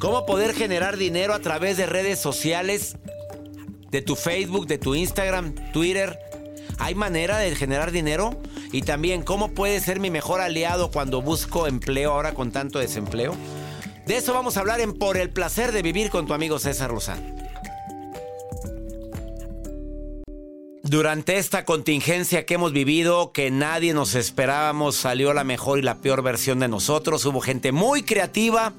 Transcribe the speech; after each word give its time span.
¿Cómo 0.00 0.24
poder 0.24 0.54
generar 0.54 0.96
dinero 0.96 1.34
a 1.34 1.40
través 1.40 1.76
de 1.76 1.84
redes 1.84 2.18
sociales? 2.18 2.96
De 3.90 4.00
tu 4.00 4.16
Facebook, 4.16 4.66
de 4.66 4.78
tu 4.78 4.94
Instagram, 4.94 5.54
Twitter. 5.74 6.18
¿Hay 6.78 6.94
manera 6.94 7.36
de 7.36 7.54
generar 7.54 7.92
dinero? 7.92 8.40
Y 8.72 8.80
también, 8.80 9.22
¿cómo 9.22 9.52
puede 9.52 9.78
ser 9.78 10.00
mi 10.00 10.08
mejor 10.08 10.40
aliado 10.40 10.90
cuando 10.90 11.20
busco 11.20 11.66
empleo 11.66 12.12
ahora 12.12 12.32
con 12.32 12.50
tanto 12.50 12.78
desempleo? 12.78 13.34
De 14.06 14.16
eso 14.16 14.32
vamos 14.32 14.56
a 14.56 14.60
hablar 14.60 14.80
en 14.80 14.94
Por 14.94 15.18
el 15.18 15.28
placer 15.28 15.70
de 15.70 15.82
vivir 15.82 16.08
con 16.08 16.26
tu 16.26 16.32
amigo 16.32 16.58
César 16.58 16.92
Lozano. 16.92 17.36
Durante 20.82 21.36
esta 21.36 21.66
contingencia 21.66 22.46
que 22.46 22.54
hemos 22.54 22.72
vivido, 22.72 23.32
que 23.32 23.50
nadie 23.50 23.92
nos 23.92 24.14
esperábamos, 24.14 24.96
salió 24.96 25.34
la 25.34 25.44
mejor 25.44 25.78
y 25.78 25.82
la 25.82 25.98
peor 25.98 26.22
versión 26.22 26.58
de 26.58 26.68
nosotros. 26.68 27.22
Hubo 27.26 27.42
gente 27.42 27.70
muy 27.70 28.02
creativa, 28.02 28.72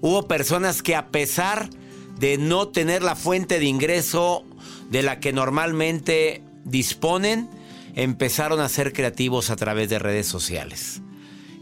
hubo 0.00 0.26
personas 0.26 0.82
que 0.82 0.96
a 0.96 1.08
pesar 1.08 1.70
de 2.18 2.38
no 2.38 2.68
tener 2.68 3.02
la 3.02 3.16
fuente 3.16 3.58
de 3.58 3.66
ingreso 3.66 4.44
de 4.90 5.02
la 5.02 5.20
que 5.20 5.32
normalmente 5.32 6.42
disponen, 6.64 7.48
empezaron 7.94 8.60
a 8.60 8.68
ser 8.68 8.92
creativos 8.92 9.50
a 9.50 9.56
través 9.56 9.88
de 9.88 9.98
redes 9.98 10.26
sociales 10.26 11.00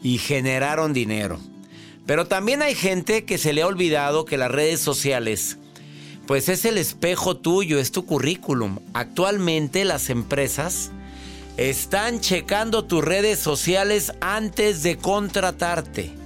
y 0.02 0.19
generaron 0.19 0.92
dinero. 0.92 1.38
Pero 2.06 2.27
también 2.27 2.62
hay 2.62 2.74
gente 2.74 3.24
que 3.24 3.38
se 3.38 3.52
le 3.52 3.62
ha 3.62 3.66
olvidado 3.66 4.24
que 4.24 4.39
las 4.39 4.50
redes 4.50 4.80
sociales 4.80 5.59
pues 6.27 6.50
es 6.50 6.66
el 6.66 6.77
espejo 6.77 7.39
tuyo, 7.39 7.78
es 7.78 7.91
tu 7.91 8.05
currículum. 8.05 8.80
Actualmente 8.92 9.86
las 9.86 10.11
empresas 10.11 10.91
están 11.56 12.20
checando 12.20 12.84
tus 12.84 13.02
redes 13.02 13.39
sociales 13.39 14.12
antes 14.20 14.83
de 14.83 14.98
contratarte. 14.98 16.17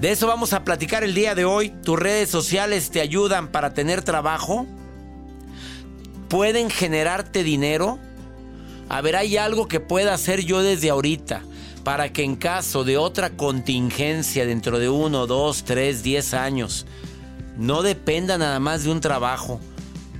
De 0.00 0.10
eso 0.10 0.26
vamos 0.26 0.52
a 0.52 0.64
platicar 0.64 1.04
el 1.04 1.14
día 1.14 1.34
de 1.34 1.44
hoy. 1.44 1.70
¿Tus 1.70 1.98
redes 1.98 2.28
sociales 2.28 2.90
te 2.90 3.00
ayudan 3.00 3.48
para 3.48 3.74
tener 3.74 4.02
trabajo? 4.02 4.66
¿Pueden 6.28 6.68
generarte 6.68 7.42
dinero? 7.44 7.98
A 8.88 9.00
ver, 9.00 9.16
hay 9.16 9.36
algo 9.36 9.68
que 9.68 9.80
pueda 9.80 10.14
hacer 10.14 10.44
yo 10.44 10.62
desde 10.62 10.90
ahorita 10.90 11.42
para 11.84 12.12
que 12.12 12.24
en 12.24 12.34
caso 12.34 12.82
de 12.82 12.96
otra 12.96 13.30
contingencia 13.30 14.46
dentro 14.46 14.78
de 14.78 14.88
uno, 14.88 15.26
dos, 15.26 15.64
tres, 15.64 16.02
diez 16.02 16.32
años, 16.32 16.86
no 17.58 17.82
dependa 17.82 18.38
nada 18.38 18.58
más 18.58 18.84
de 18.84 18.90
un 18.90 19.00
trabajo, 19.00 19.60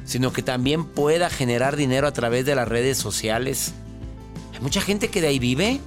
sino 0.05 0.33
que 0.33 0.43
también 0.43 0.85
pueda 0.85 1.31
generar 1.31 1.77
dinero 1.77 2.07
a 2.07 2.13
través 2.13 2.45
de 2.45 2.55
las 2.55 2.69
redes 2.69 2.99
sociales. 2.99 3.73
Hay 4.53 4.61
mucha 4.61 4.83
gente 4.83 5.09
que 5.09 5.23
de 5.23 5.29
ahí 5.29 5.39
vive. 5.39 5.81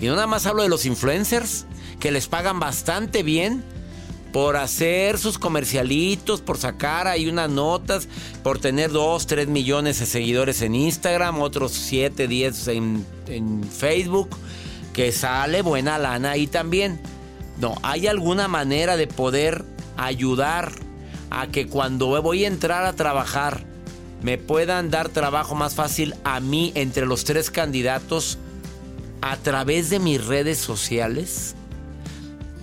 Y 0.00 0.06
no 0.06 0.14
nada 0.14 0.26
más 0.26 0.46
hablo 0.46 0.62
de 0.62 0.68
los 0.68 0.86
influencers, 0.86 1.66
que 2.00 2.10
les 2.10 2.26
pagan 2.28 2.60
bastante 2.60 3.22
bien 3.22 3.64
por 4.32 4.56
hacer 4.56 5.18
sus 5.18 5.38
comercialitos, 5.38 6.40
por 6.40 6.58
sacar 6.58 7.06
ahí 7.06 7.28
unas 7.28 7.48
notas, 7.48 8.08
por 8.42 8.58
tener 8.58 8.90
2, 8.90 9.26
3 9.26 9.48
millones 9.48 10.00
de 10.00 10.06
seguidores 10.06 10.60
en 10.62 10.74
Instagram, 10.74 11.40
otros 11.40 11.70
7, 11.70 12.26
10 12.26 12.68
en, 12.68 13.06
en 13.28 13.62
Facebook, 13.62 14.30
que 14.92 15.12
sale 15.12 15.62
buena 15.62 15.98
lana 15.98 16.32
ahí 16.32 16.48
también. 16.48 17.00
No, 17.58 17.76
hay 17.82 18.08
alguna 18.08 18.48
manera 18.48 18.96
de 18.96 19.06
poder 19.06 19.64
ayudar 19.96 20.72
a 21.30 21.46
que 21.46 21.68
cuando 21.68 22.20
voy 22.20 22.44
a 22.44 22.48
entrar 22.48 22.84
a 22.84 22.94
trabajar 22.94 23.64
me 24.22 24.38
puedan 24.38 24.90
dar 24.90 25.10
trabajo 25.10 25.54
más 25.54 25.74
fácil 25.74 26.14
a 26.24 26.40
mí 26.40 26.72
entre 26.74 27.06
los 27.06 27.24
tres 27.24 27.50
candidatos 27.50 28.38
a 29.24 29.38
través 29.38 29.88
de 29.88 30.00
mis 30.00 30.22
redes 30.26 30.58
sociales? 30.58 31.54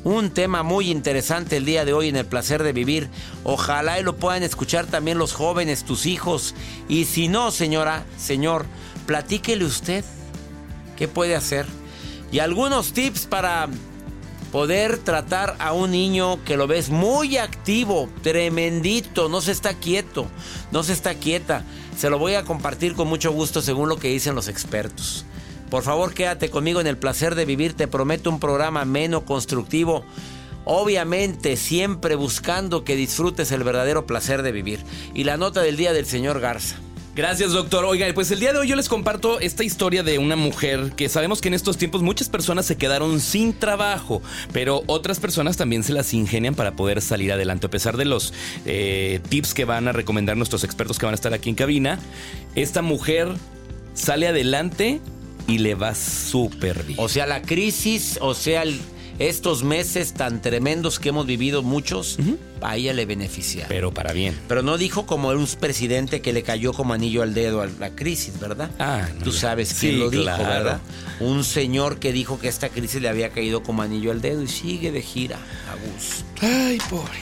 Un 0.03 0.29
tema 0.29 0.61
muy 0.61 0.91
interesante 0.91 1.57
el 1.57 1.65
día 1.65 1.85
de 1.85 1.93
hoy 1.93 2.07
en 2.07 2.15
el 2.15 2.27
placer 2.27 2.61
de 2.61 2.71
vivir. 2.71 3.09
Ojalá 3.43 3.99
y 3.99 4.03
lo 4.03 4.15
puedan 4.15 4.43
escuchar 4.43 4.85
también 4.85 5.17
los 5.17 5.33
jóvenes, 5.33 5.83
tus 5.83 6.05
hijos. 6.05 6.53
Y 6.87 7.05
si 7.05 7.29
no, 7.29 7.49
señora, 7.49 8.05
señor, 8.15 8.67
platíquele 9.07 9.65
usted 9.65 10.05
qué 10.97 11.07
puede 11.07 11.35
hacer. 11.35 11.65
Y 12.31 12.39
algunos 12.39 12.93
tips 12.93 13.25
para 13.25 13.67
poder 14.51 14.99
tratar 14.99 15.55
a 15.57 15.73
un 15.73 15.89
niño 15.89 16.43
que 16.43 16.57
lo 16.57 16.67
ves 16.67 16.89
muy 16.89 17.37
activo, 17.37 18.07
tremendito, 18.21 19.29
no 19.29 19.41
se 19.41 19.51
está 19.51 19.73
quieto, 19.73 20.27
no 20.71 20.83
se 20.83 20.93
está 20.93 21.15
quieta. 21.15 21.63
Se 21.97 22.11
lo 22.11 22.19
voy 22.19 22.35
a 22.35 22.43
compartir 22.43 22.93
con 22.93 23.07
mucho 23.07 23.31
gusto 23.31 23.63
según 23.63 23.89
lo 23.89 23.97
que 23.97 24.09
dicen 24.09 24.35
los 24.35 24.47
expertos. 24.47 25.25
Por 25.71 25.83
favor, 25.83 26.13
quédate 26.13 26.49
conmigo 26.49 26.81
en 26.81 26.87
el 26.87 26.97
placer 26.97 27.33
de 27.33 27.45
vivir. 27.45 27.73
Te 27.73 27.87
prometo 27.87 28.29
un 28.29 28.41
programa 28.41 28.83
menos 28.83 29.23
constructivo. 29.23 30.03
Obviamente, 30.65 31.55
siempre 31.55 32.15
buscando 32.15 32.83
que 32.83 32.97
disfrutes 32.97 33.53
el 33.53 33.63
verdadero 33.63 34.05
placer 34.05 34.43
de 34.43 34.51
vivir. 34.51 34.81
Y 35.13 35.23
la 35.23 35.37
nota 35.37 35.61
del 35.61 35.77
día 35.77 35.93
del 35.93 36.05
señor 36.05 36.41
Garza. 36.41 36.75
Gracias, 37.15 37.53
doctor. 37.53 37.85
Oiga, 37.85 38.05
pues 38.13 38.31
el 38.31 38.41
día 38.41 38.51
de 38.51 38.59
hoy 38.59 38.67
yo 38.67 38.75
les 38.75 38.89
comparto 38.89 39.39
esta 39.39 39.63
historia 39.63 40.03
de 40.03 40.17
una 40.17 40.35
mujer 40.35 40.91
que 40.97 41.07
sabemos 41.07 41.39
que 41.39 41.47
en 41.47 41.53
estos 41.53 41.77
tiempos 41.77 42.01
muchas 42.01 42.27
personas 42.27 42.65
se 42.65 42.75
quedaron 42.75 43.21
sin 43.21 43.53
trabajo, 43.53 44.21
pero 44.51 44.83
otras 44.87 45.21
personas 45.21 45.55
también 45.55 45.83
se 45.83 45.93
las 45.93 46.13
ingenian 46.13 46.53
para 46.53 46.75
poder 46.75 47.01
salir 47.01 47.31
adelante. 47.31 47.67
A 47.67 47.69
pesar 47.69 47.95
de 47.95 48.03
los 48.03 48.33
eh, 48.65 49.21
tips 49.29 49.53
que 49.53 49.63
van 49.63 49.87
a 49.87 49.93
recomendar 49.93 50.35
nuestros 50.35 50.65
expertos 50.65 50.99
que 50.99 51.05
van 51.05 51.13
a 51.13 51.15
estar 51.15 51.33
aquí 51.33 51.49
en 51.49 51.55
cabina, 51.55 51.97
esta 52.55 52.81
mujer 52.81 53.29
sale 53.93 54.27
adelante 54.27 54.99
y 55.51 55.57
le 55.57 55.75
va 55.75 55.93
súper 55.95 56.83
bien. 56.83 56.97
O 57.01 57.09
sea, 57.09 57.25
la 57.25 57.41
crisis, 57.41 58.17
o 58.21 58.33
sea, 58.33 58.63
el 58.63 58.79
estos 59.19 59.63
meses 59.63 60.13
tan 60.13 60.41
tremendos 60.41 60.97
que 60.97 61.09
hemos 61.09 61.27
vivido 61.27 61.61
muchos, 61.61 62.17
a 62.61 62.77
ella 62.77 62.93
le 62.93 63.05
beneficia. 63.05 63.65
Pero 63.67 63.93
para 63.93 64.13
bien. 64.13 64.35
Pero 64.47 64.63
no 64.63 64.77
dijo 64.77 65.05
como 65.05 65.29
un 65.29 65.45
presidente 65.59 66.21
que 66.21 66.33
le 66.33 66.41
cayó 66.41 66.73
como 66.73 66.93
anillo 66.93 67.21
al 67.21 67.33
dedo 67.33 67.61
a 67.61 67.67
la 67.67 67.91
crisis, 67.91 68.39
¿verdad? 68.39 68.71
Ah, 68.79 69.07
Tú 69.23 69.31
sabes 69.31 69.75
quién 69.79 69.99
lo 69.99 70.09
dijo, 70.09 70.23
¿verdad? 70.23 70.79
Un 71.19 71.43
señor 71.43 71.99
que 71.99 72.11
dijo 72.13 72.39
que 72.39 72.47
esta 72.47 72.69
crisis 72.69 73.01
le 73.01 73.09
había 73.09 73.29
caído 73.29 73.61
como 73.61 73.83
anillo 73.83 74.11
al 74.11 74.21
dedo 74.21 74.41
y 74.41 74.47
sigue 74.47 74.91
de 74.91 75.01
gira 75.01 75.37
a 75.69 75.75
gusto. 75.75 76.25
Ay, 76.41 76.79
pobre. 76.89 77.19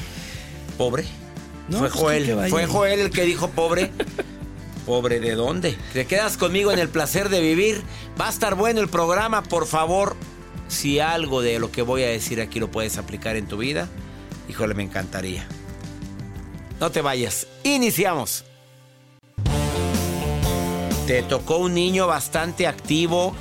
¿Pobre? 0.77 1.05
No, 1.67 1.79
fue 1.79 1.89
pues 1.89 1.99
Joel. 1.99 2.49
Fue 2.49 2.65
Joel 2.65 2.99
el 2.99 3.09
que 3.09 3.23
dijo 3.23 3.49
pobre. 3.49 3.91
Pobre, 4.89 5.19
¿de 5.19 5.35
dónde? 5.35 5.77
Te 5.93 6.07
quedas 6.07 6.35
conmigo 6.35 6.71
en 6.71 6.79
el 6.79 6.89
placer 6.89 7.29
de 7.29 7.41
vivir. 7.41 7.83
Va 8.19 8.25
a 8.25 8.31
estar 8.31 8.55
bueno 8.55 8.81
el 8.81 8.89
programa, 8.89 9.43
por 9.43 9.67
favor 9.67 10.15
si 10.67 10.99
algo 10.99 11.43
de 11.43 11.59
lo 11.59 11.71
que 11.71 11.83
voy 11.83 12.01
a 12.01 12.07
decir 12.07 12.41
aquí 12.41 12.59
lo 12.59 12.71
puedes 12.71 12.97
aplicar 12.97 13.35
en 13.35 13.47
tu 13.47 13.57
vida, 13.57 13.87
híjole, 14.49 14.73
me 14.73 14.81
encantaría. 14.81 15.47
No 16.79 16.89
te 16.89 17.01
vayas. 17.01 17.45
Iniciamos. 17.61 18.45
Te 21.05 21.21
tocó 21.21 21.57
un 21.57 21.75
niño 21.75 22.07
bastante 22.07 22.65
activo. 22.65 23.35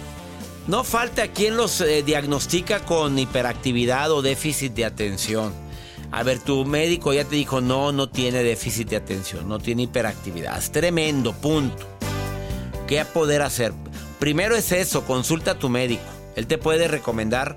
No 0.67 0.85
falta 0.85 1.29
quien 1.29 1.57
los 1.57 1.81
eh, 1.81 2.03
diagnostica 2.03 2.81
con 2.81 3.19
hiperactividad 3.19 4.13
o 4.13 4.21
déficit 4.21 4.75
de 4.75 4.85
atención. 4.85 5.68
A 6.11 6.23
ver, 6.23 6.39
tu 6.39 6.65
médico 6.65 7.13
ya 7.13 7.25
te 7.25 7.37
dijo, 7.37 7.61
no, 7.61 7.93
no 7.93 8.09
tiene 8.09 8.43
déficit 8.43 8.89
de 8.89 8.97
atención, 8.97 9.49
no 9.49 9.59
tiene 9.59 9.83
hiperactividad. 9.83 10.63
Tremendo, 10.71 11.33
punto. 11.35 11.87
¿Qué 12.87 13.05
poder 13.05 13.43
hacer? 13.43 13.73
Primero 14.19 14.57
es 14.57 14.73
eso, 14.73 15.05
consulta 15.05 15.53
a 15.53 15.59
tu 15.59 15.69
médico. 15.69 16.03
Él 16.37 16.47
te 16.47 16.57
puede 16.57 16.89
recomendar 16.89 17.57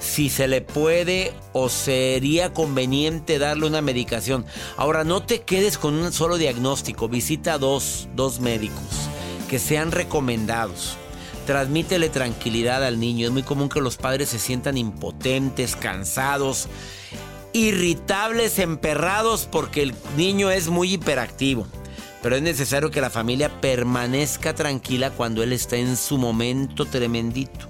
si 0.00 0.30
se 0.30 0.46
le 0.46 0.60
puede 0.60 1.32
o 1.52 1.68
sería 1.68 2.52
conveniente 2.52 3.38
darle 3.38 3.66
una 3.66 3.82
medicación. 3.82 4.46
Ahora, 4.76 5.02
no 5.02 5.24
te 5.24 5.42
quedes 5.42 5.76
con 5.76 5.94
un 5.94 6.12
solo 6.12 6.36
diagnóstico, 6.36 7.08
visita 7.08 7.58
dos, 7.58 8.08
dos 8.14 8.40
médicos 8.40 9.08
que 9.48 9.58
sean 9.58 9.90
recomendados. 9.90 10.96
Transmítele 11.46 12.10
tranquilidad 12.10 12.84
al 12.84 13.00
niño. 13.00 13.26
Es 13.26 13.32
muy 13.32 13.42
común 13.42 13.70
que 13.70 13.80
los 13.80 13.96
padres 13.96 14.28
se 14.28 14.38
sientan 14.38 14.76
impotentes, 14.76 15.74
cansados, 15.76 16.68
irritables, 17.52 18.58
emperrados 18.58 19.48
porque 19.50 19.82
el 19.82 19.94
niño 20.16 20.50
es 20.50 20.68
muy 20.68 20.94
hiperactivo. 20.94 21.66
Pero 22.22 22.36
es 22.36 22.42
necesario 22.42 22.90
que 22.90 23.00
la 23.00 23.10
familia 23.10 23.60
permanezca 23.60 24.54
tranquila 24.54 25.10
cuando 25.10 25.42
él 25.42 25.52
está 25.52 25.76
en 25.76 25.96
su 25.96 26.18
momento 26.18 26.84
tremendito 26.84 27.68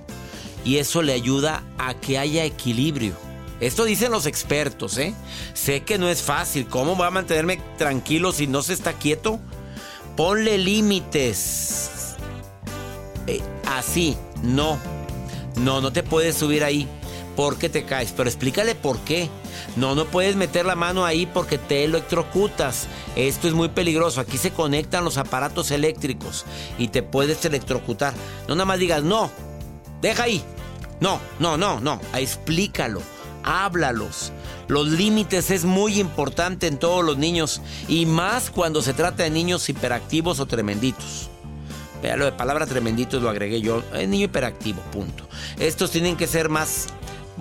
y 0.64 0.76
eso 0.76 1.02
le 1.02 1.14
ayuda 1.14 1.62
a 1.78 1.94
que 1.94 2.18
haya 2.18 2.44
equilibrio. 2.44 3.14
Esto 3.60 3.84
dicen 3.84 4.12
los 4.12 4.26
expertos, 4.26 4.98
¿eh? 4.98 5.14
Sé 5.54 5.82
que 5.82 5.98
no 5.98 6.08
es 6.08 6.22
fácil. 6.22 6.68
¿Cómo 6.68 6.96
va 6.96 7.08
a 7.08 7.10
mantenerme 7.10 7.58
tranquilo 7.76 8.32
si 8.32 8.46
no 8.46 8.62
se 8.62 8.74
está 8.74 8.92
quieto? 8.92 9.40
Ponle 10.14 10.58
límites. 10.58 12.16
Eh, 13.26 13.40
así, 13.66 14.16
no. 14.42 14.78
No, 15.56 15.80
no 15.80 15.92
te 15.92 16.02
puedes 16.02 16.36
subir 16.36 16.62
ahí 16.62 16.86
porque 17.34 17.68
te 17.68 17.84
caes. 17.84 18.12
Pero 18.16 18.28
explícale 18.28 18.74
por 18.74 18.98
qué. 19.00 19.28
No, 19.76 19.94
no 19.94 20.04
puedes 20.06 20.36
meter 20.36 20.66
la 20.66 20.74
mano 20.74 21.04
ahí 21.04 21.26
porque 21.26 21.58
te 21.58 21.84
electrocutas. 21.84 22.86
Esto 23.16 23.48
es 23.48 23.54
muy 23.54 23.68
peligroso. 23.68 24.20
Aquí 24.20 24.38
se 24.38 24.50
conectan 24.50 25.04
los 25.04 25.18
aparatos 25.18 25.70
eléctricos 25.70 26.44
y 26.78 26.88
te 26.88 27.02
puedes 27.02 27.44
electrocutar. 27.44 28.14
No 28.48 28.54
nada 28.54 28.64
más 28.64 28.78
digas, 28.78 29.02
no, 29.02 29.30
deja 30.00 30.24
ahí. 30.24 30.42
No, 31.00 31.20
no, 31.38 31.56
no, 31.56 31.80
no. 31.80 32.00
Explícalo. 32.14 33.02
háblalos. 33.44 34.32
Los 34.68 34.88
límites 34.88 35.50
es 35.50 35.64
muy 35.64 35.98
importante 35.98 36.66
en 36.66 36.78
todos 36.78 37.02
los 37.04 37.16
niños 37.16 37.62
y 37.88 38.04
más 38.04 38.50
cuando 38.50 38.82
se 38.82 38.92
trata 38.92 39.22
de 39.22 39.30
niños 39.30 39.68
hiperactivos 39.68 40.40
o 40.40 40.46
tremenditos. 40.46 41.30
Vea, 42.02 42.16
lo 42.16 42.26
de 42.26 42.32
palabra 42.32 42.66
tremenditos 42.66 43.22
lo 43.22 43.30
agregué 43.30 43.60
yo. 43.60 43.82
Es 43.94 44.08
niño 44.08 44.26
hiperactivo, 44.26 44.82
punto. 44.92 45.26
Estos 45.58 45.90
tienen 45.90 46.16
que 46.16 46.26
ser 46.26 46.48
más, 46.48 46.88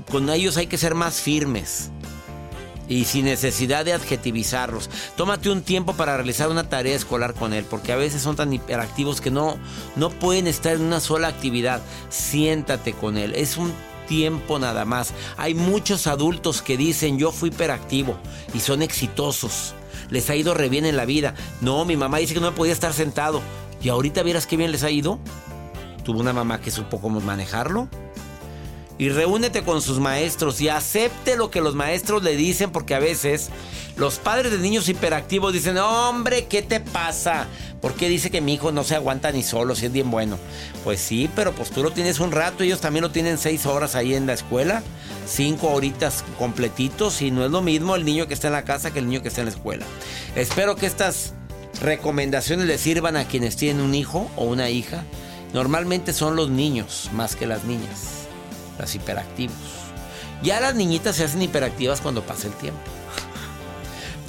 con 0.09 0.29
ellos 0.29 0.55
hay 0.55 0.67
que 0.67 0.77
ser 0.77 0.95
más 0.95 1.19
firmes 1.19 1.91
y 2.89 3.05
sin 3.05 3.25
necesidad 3.25 3.85
de 3.85 3.93
adjetivizarlos. 3.93 4.89
Tómate 5.15 5.49
un 5.49 5.61
tiempo 5.61 5.93
para 5.93 6.15
realizar 6.15 6.49
una 6.49 6.69
tarea 6.69 6.95
escolar 6.95 7.33
con 7.33 7.53
él, 7.53 7.65
porque 7.69 7.91
a 7.91 7.97
veces 7.97 8.21
son 8.21 8.35
tan 8.35 8.53
hiperactivos 8.53 9.21
que 9.21 9.31
no, 9.31 9.57
no 9.95 10.09
pueden 10.09 10.47
estar 10.47 10.75
en 10.75 10.81
una 10.81 10.99
sola 10.99 11.27
actividad. 11.27 11.81
Siéntate 12.09 12.93
con 12.93 13.17
él. 13.17 13.33
Es 13.35 13.57
un 13.57 13.73
tiempo 14.07 14.59
nada 14.59 14.85
más. 14.85 15.13
Hay 15.37 15.53
muchos 15.53 16.07
adultos 16.07 16.61
que 16.61 16.77
dicen 16.77 17.17
yo 17.17 17.31
fui 17.31 17.49
hiperactivo 17.49 18.17
y 18.53 18.59
son 18.59 18.81
exitosos. 18.81 19.73
Les 20.09 20.29
ha 20.29 20.35
ido 20.35 20.53
re 20.53 20.69
bien 20.69 20.85
en 20.85 20.95
la 20.95 21.05
vida. 21.05 21.35
No, 21.61 21.83
mi 21.83 21.97
mamá 21.97 22.17
dice 22.19 22.33
que 22.33 22.39
no 22.39 22.55
podía 22.55 22.73
estar 22.73 22.93
sentado. 22.93 23.41
Y 23.81 23.89
ahorita 23.89 24.23
vieras 24.23 24.47
qué 24.47 24.57
bien 24.57 24.71
les 24.71 24.83
ha 24.83 24.89
ido. 24.89 25.19
Tuvo 26.03 26.19
una 26.21 26.31
mamá 26.31 26.61
que 26.61 26.71
supo 26.71 27.01
cómo 27.01 27.19
manejarlo 27.19 27.89
y 28.99 29.09
reúnete 29.09 29.63
con 29.63 29.81
sus 29.81 29.99
maestros 29.99 30.59
y 30.59 30.69
acepte 30.69 31.35
lo 31.35 31.51
que 31.51 31.61
los 31.61 31.75
maestros 31.75 32.23
le 32.23 32.35
dicen 32.35 32.71
porque 32.71 32.95
a 32.95 32.99
veces 32.99 33.49
los 33.95 34.17
padres 34.17 34.51
de 34.51 34.57
niños 34.57 34.89
hiperactivos 34.89 35.53
dicen, 35.53 35.77
hombre, 35.77 36.45
¿qué 36.45 36.61
te 36.61 36.79
pasa? 36.79 37.47
¿Por 37.81 37.93
qué 37.93 38.09
dice 38.09 38.31
que 38.31 38.41
mi 38.41 38.55
hijo 38.55 38.71
no 38.71 38.83
se 38.83 38.95
aguanta 38.95 39.31
ni 39.31 39.43
solo 39.43 39.75
si 39.75 39.85
es 39.85 39.91
bien 39.91 40.09
bueno? 40.09 40.37
Pues 40.83 40.99
sí, 40.99 41.29
pero 41.35 41.53
pues 41.53 41.69
tú 41.69 41.83
lo 41.83 41.91
tienes 41.91 42.19
un 42.19 42.31
rato, 42.31 42.63
ellos 42.63 42.81
también 42.81 43.03
lo 43.03 43.11
tienen 43.11 43.37
seis 43.37 43.65
horas 43.67 43.95
ahí 43.95 44.15
en 44.15 44.25
la 44.25 44.33
escuela, 44.33 44.81
cinco 45.27 45.69
horitas 45.69 46.23
completitos 46.39 47.21
y 47.21 47.29
no 47.29 47.45
es 47.45 47.51
lo 47.51 47.61
mismo 47.61 47.95
el 47.95 48.05
niño 48.05 48.27
que 48.27 48.33
está 48.33 48.47
en 48.47 48.53
la 48.53 48.65
casa 48.65 48.91
que 48.91 48.99
el 48.99 49.07
niño 49.07 49.21
que 49.21 49.27
está 49.27 49.41
en 49.41 49.47
la 49.47 49.53
escuela. 49.53 49.85
Espero 50.35 50.75
que 50.75 50.87
estas 50.87 51.33
recomendaciones 51.81 52.65
le 52.65 52.79
sirvan 52.79 53.15
a 53.15 53.27
quienes 53.27 53.57
tienen 53.57 53.83
un 53.83 53.93
hijo 53.93 54.31
o 54.35 54.45
una 54.45 54.71
hija. 54.71 55.03
Normalmente 55.53 56.13
son 56.13 56.35
los 56.35 56.49
niños 56.49 57.09
más 57.13 57.35
que 57.35 57.45
las 57.45 57.63
niñas 57.63 58.16
las 58.79 58.95
hiperactivos. 58.95 59.55
Ya 60.43 60.59
las 60.59 60.75
niñitas 60.75 61.15
se 61.15 61.23
hacen 61.23 61.41
hiperactivas 61.41 62.01
cuando 62.01 62.21
pasa 62.23 62.47
el 62.47 62.53
tiempo. 62.53 62.81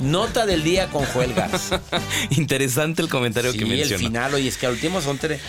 Nota 0.01 0.47
del 0.47 0.63
día 0.63 0.89
con 0.91 1.05
Joel 1.07 1.35
Interesante 2.31 3.03
el 3.03 3.09
comentario 3.09 3.53
que 3.53 3.65
mencionó. 3.65 3.97
el 3.97 3.99
final, 3.99 4.35
oye, 4.35 4.49
es 4.49 4.57
que 4.57 4.67
al 4.67 4.73
último 4.73 5.01
son 5.01 5.19
tres. 5.19 5.41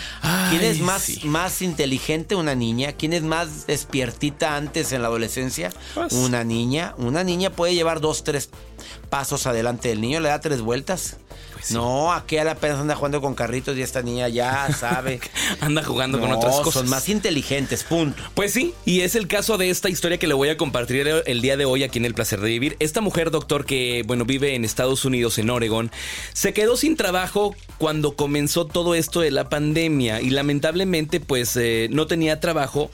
¿Quién 0.50 0.64
es 0.64 0.80
más, 0.80 1.24
más 1.24 1.62
inteligente? 1.62 2.34
Una 2.34 2.56
niña. 2.56 2.94
¿Quién 2.94 3.14
es 3.14 3.22
más 3.22 3.68
despiertita 3.68 4.56
antes 4.56 4.92
en 4.92 5.04
la 5.04 5.08
adolescencia? 5.08 5.72
Pues. 5.94 6.14
Una 6.14 6.44
niña. 6.44 6.96
Una 6.98 7.24
niña 7.24 7.52
puede 7.52 7.76
llevar 7.76 8.02
dos, 8.02 8.24
tres 8.24 8.50
pasos 9.10 9.48
adelante 9.48 9.90
del 9.90 10.02
niño, 10.02 10.20
le 10.20 10.30
da 10.30 10.40
tres 10.40 10.62
vueltas. 10.62 11.18
Pues 11.54 11.72
no, 11.72 12.14
aquella 12.14 12.52
apenas 12.52 12.80
anda 12.80 12.96
jugando 12.96 13.20
con 13.20 13.36
carritos 13.36 13.76
y 13.76 13.82
esta 13.82 14.02
niña 14.02 14.30
ya 14.30 14.72
sabe. 14.80 15.20
anda 15.60 15.84
jugando 15.84 16.20
con 16.20 16.32
otras 16.32 16.56
cosas. 16.58 16.74
Son 16.74 16.90
más 16.90 17.10
inteligentes, 17.10 17.84
punto. 17.84 18.22
Pues 18.34 18.54
sí, 18.54 18.74
y 18.86 19.02
es 19.02 19.16
el 19.16 19.28
caso 19.28 19.58
de 19.58 19.70
esta 19.70 19.90
historia 19.90 20.18
que 20.18 20.28
le 20.28 20.34
voy 20.34 20.50
a 20.50 20.58
compartir 20.58 21.08
el 21.08 21.42
día 21.42 21.58
de 21.58 21.66
hoy 21.66 21.84
aquí 21.84 22.00
en 22.00 22.06
El 22.06 22.14
Placer 22.14 22.40
de 22.40 22.48
Vivir. 22.48 22.78
Esta 22.80 23.02
mujer, 23.02 23.30
doctor, 23.30 23.66
que 23.66 24.04
bueno, 24.08 24.24
vive 24.24 24.56
en 24.56 24.64
Estados 24.64 25.04
Unidos, 25.04 25.38
en 25.38 25.50
Oregon, 25.50 25.92
se 26.34 26.54
quedó 26.54 26.78
sin 26.78 26.96
trabajo 26.96 27.56
cuando 27.78 28.16
comenzó 28.16 28.66
todo 28.66 28.96
esto 28.96 29.20
de 29.20 29.32
la 29.32 29.50
pandemia 29.50 30.22
y 30.22 30.30
lamentablemente 30.30 31.20
pues 31.20 31.58
eh, 31.58 31.88
no 31.92 32.08
tenía 32.08 32.40
trabajo. 32.40 32.90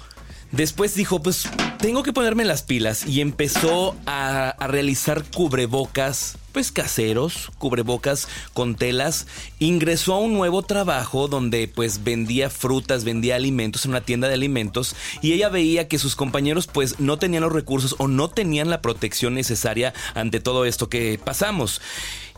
Después 0.56 0.96
dijo, 0.96 1.22
pues 1.22 1.50
tengo 1.80 2.02
que 2.02 2.14
ponerme 2.14 2.46
las 2.46 2.64
pilas 2.64 3.06
y 3.06 3.20
empezó 3.20 3.96
a, 4.06 4.50
a 4.50 4.68
realizar 4.68 5.24
cubrebocas 5.26 6.38
pues 6.54 6.72
caseros, 6.72 7.52
cubrebocas 7.58 8.30
con 8.54 8.76
telas, 8.76 9.28
ingresó 9.60 10.14
a 10.14 10.20
un 10.20 10.34
nuevo 10.34 10.64
trabajo 10.64 11.28
donde 11.28 11.68
pues 11.68 12.06
vendía 12.06 12.50
frutas, 12.50 13.04
vendía 13.04 13.36
alimentos 13.36 13.84
en 13.84 13.92
una 13.92 14.00
tienda 14.00 14.30
de 14.30 14.36
alimentos 14.36 14.96
y 15.22 15.34
ella 15.34 15.50
veía 15.50 15.90
que 15.90 16.00
sus 16.00 16.16
compañeros 16.16 16.68
pues 16.68 17.02
no 17.02 17.18
tenían 17.18 17.44
los 17.44 17.52
recursos 17.52 17.96
o 17.98 18.08
no 18.08 18.30
tenían 18.30 18.70
la 18.70 18.82
protección 18.82 19.34
necesaria 19.34 19.94
ante 20.14 20.40
todo 20.40 20.64
esto 20.64 20.88
que 20.88 21.20
pasamos. 21.22 21.82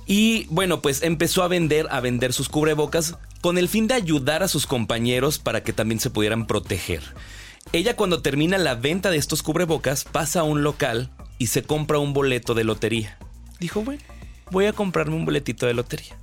Y 0.08 0.48
bueno, 0.50 0.82
pues 0.82 1.04
empezó 1.04 1.44
a 1.44 1.48
vender, 1.48 1.86
a 1.92 2.00
vender 2.00 2.34
sus 2.34 2.50
cubrebocas 2.50 3.14
con 3.42 3.60
el 3.60 3.70
fin 3.70 3.86
de 3.86 3.94
ayudar 3.94 4.42
a 4.42 4.48
sus 4.48 4.66
compañeros 4.66 5.38
para 5.38 5.62
que 5.62 5.74
también 5.74 6.00
se 6.00 6.10
pudieran 6.10 6.48
proteger. 6.48 7.04
Ella 7.74 7.96
cuando 7.96 8.22
termina 8.22 8.58
la 8.58 8.76
venta 8.76 9.10
de 9.10 9.18
estos 9.18 9.44
cubrebocas 9.44 10.04
pasa 10.04 10.42
a 10.42 10.44
un 10.44 10.64
local 10.64 11.12
y 11.38 11.48
se 11.48 11.64
compra 11.64 12.00
un 12.00 12.14
boleto 12.14 12.54
de 12.54 12.64
lotería 12.64 13.18
dijo, 13.60 13.82
bueno, 13.82 14.02
voy 14.52 14.66
a 14.66 14.74
comprarme 14.74 15.16
un 15.16 15.26
boletito 15.26 15.66
de 15.66 15.74
lotería. 15.74 16.16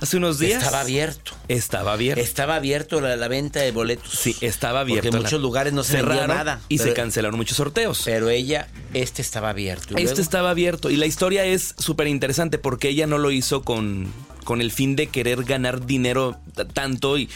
Hace 0.00 0.16
unos 0.18 0.38
días. 0.38 0.62
Estaba 0.62 0.80
abierto. 0.80 1.32
Estaba 1.48 1.92
abierto. 1.92 2.22
Estaba 2.22 2.56
abierto 2.56 3.00
la, 3.00 3.28
venta 3.28 3.60
de 3.60 3.70
boletos. 3.72 4.10
Sí, 4.10 4.36
estaba 4.40 4.80
abierto. 4.80 5.04
Porque 5.04 5.16
en 5.16 5.22
muchos 5.22 5.40
lugares 5.40 5.72
no 5.72 5.84
se 5.84 5.92
cerraron 5.92 6.28
nada. 6.28 6.60
Y 6.68 6.78
se 6.78 6.92
cancelaron 6.92 7.36
muchos 7.36 7.56
sorteos. 7.56 8.02
Pero 8.04 8.28
ella, 8.28 8.68
este 8.94 9.22
estaba 9.22 9.50
abierto. 9.50 9.96
Este 9.96 10.20
estaba 10.20 10.50
abierto. 10.50 10.90
Y 10.90 10.96
la 10.96 11.06
historia 11.06 11.44
es 11.44 11.74
súper 11.78 12.08
interesante 12.08 12.58
porque 12.58 12.88
ella 12.88 13.06
no 13.06 13.16
lo 13.16 13.30
hizo 13.30 13.62
con, 13.62 14.12
con 14.46 14.62
el 14.62 14.70
fin 14.70 14.96
de 14.96 15.08
querer 15.08 15.42
ganar 15.42 15.84
dinero 15.84 16.40
tanto 16.72 17.18
y 17.18 17.28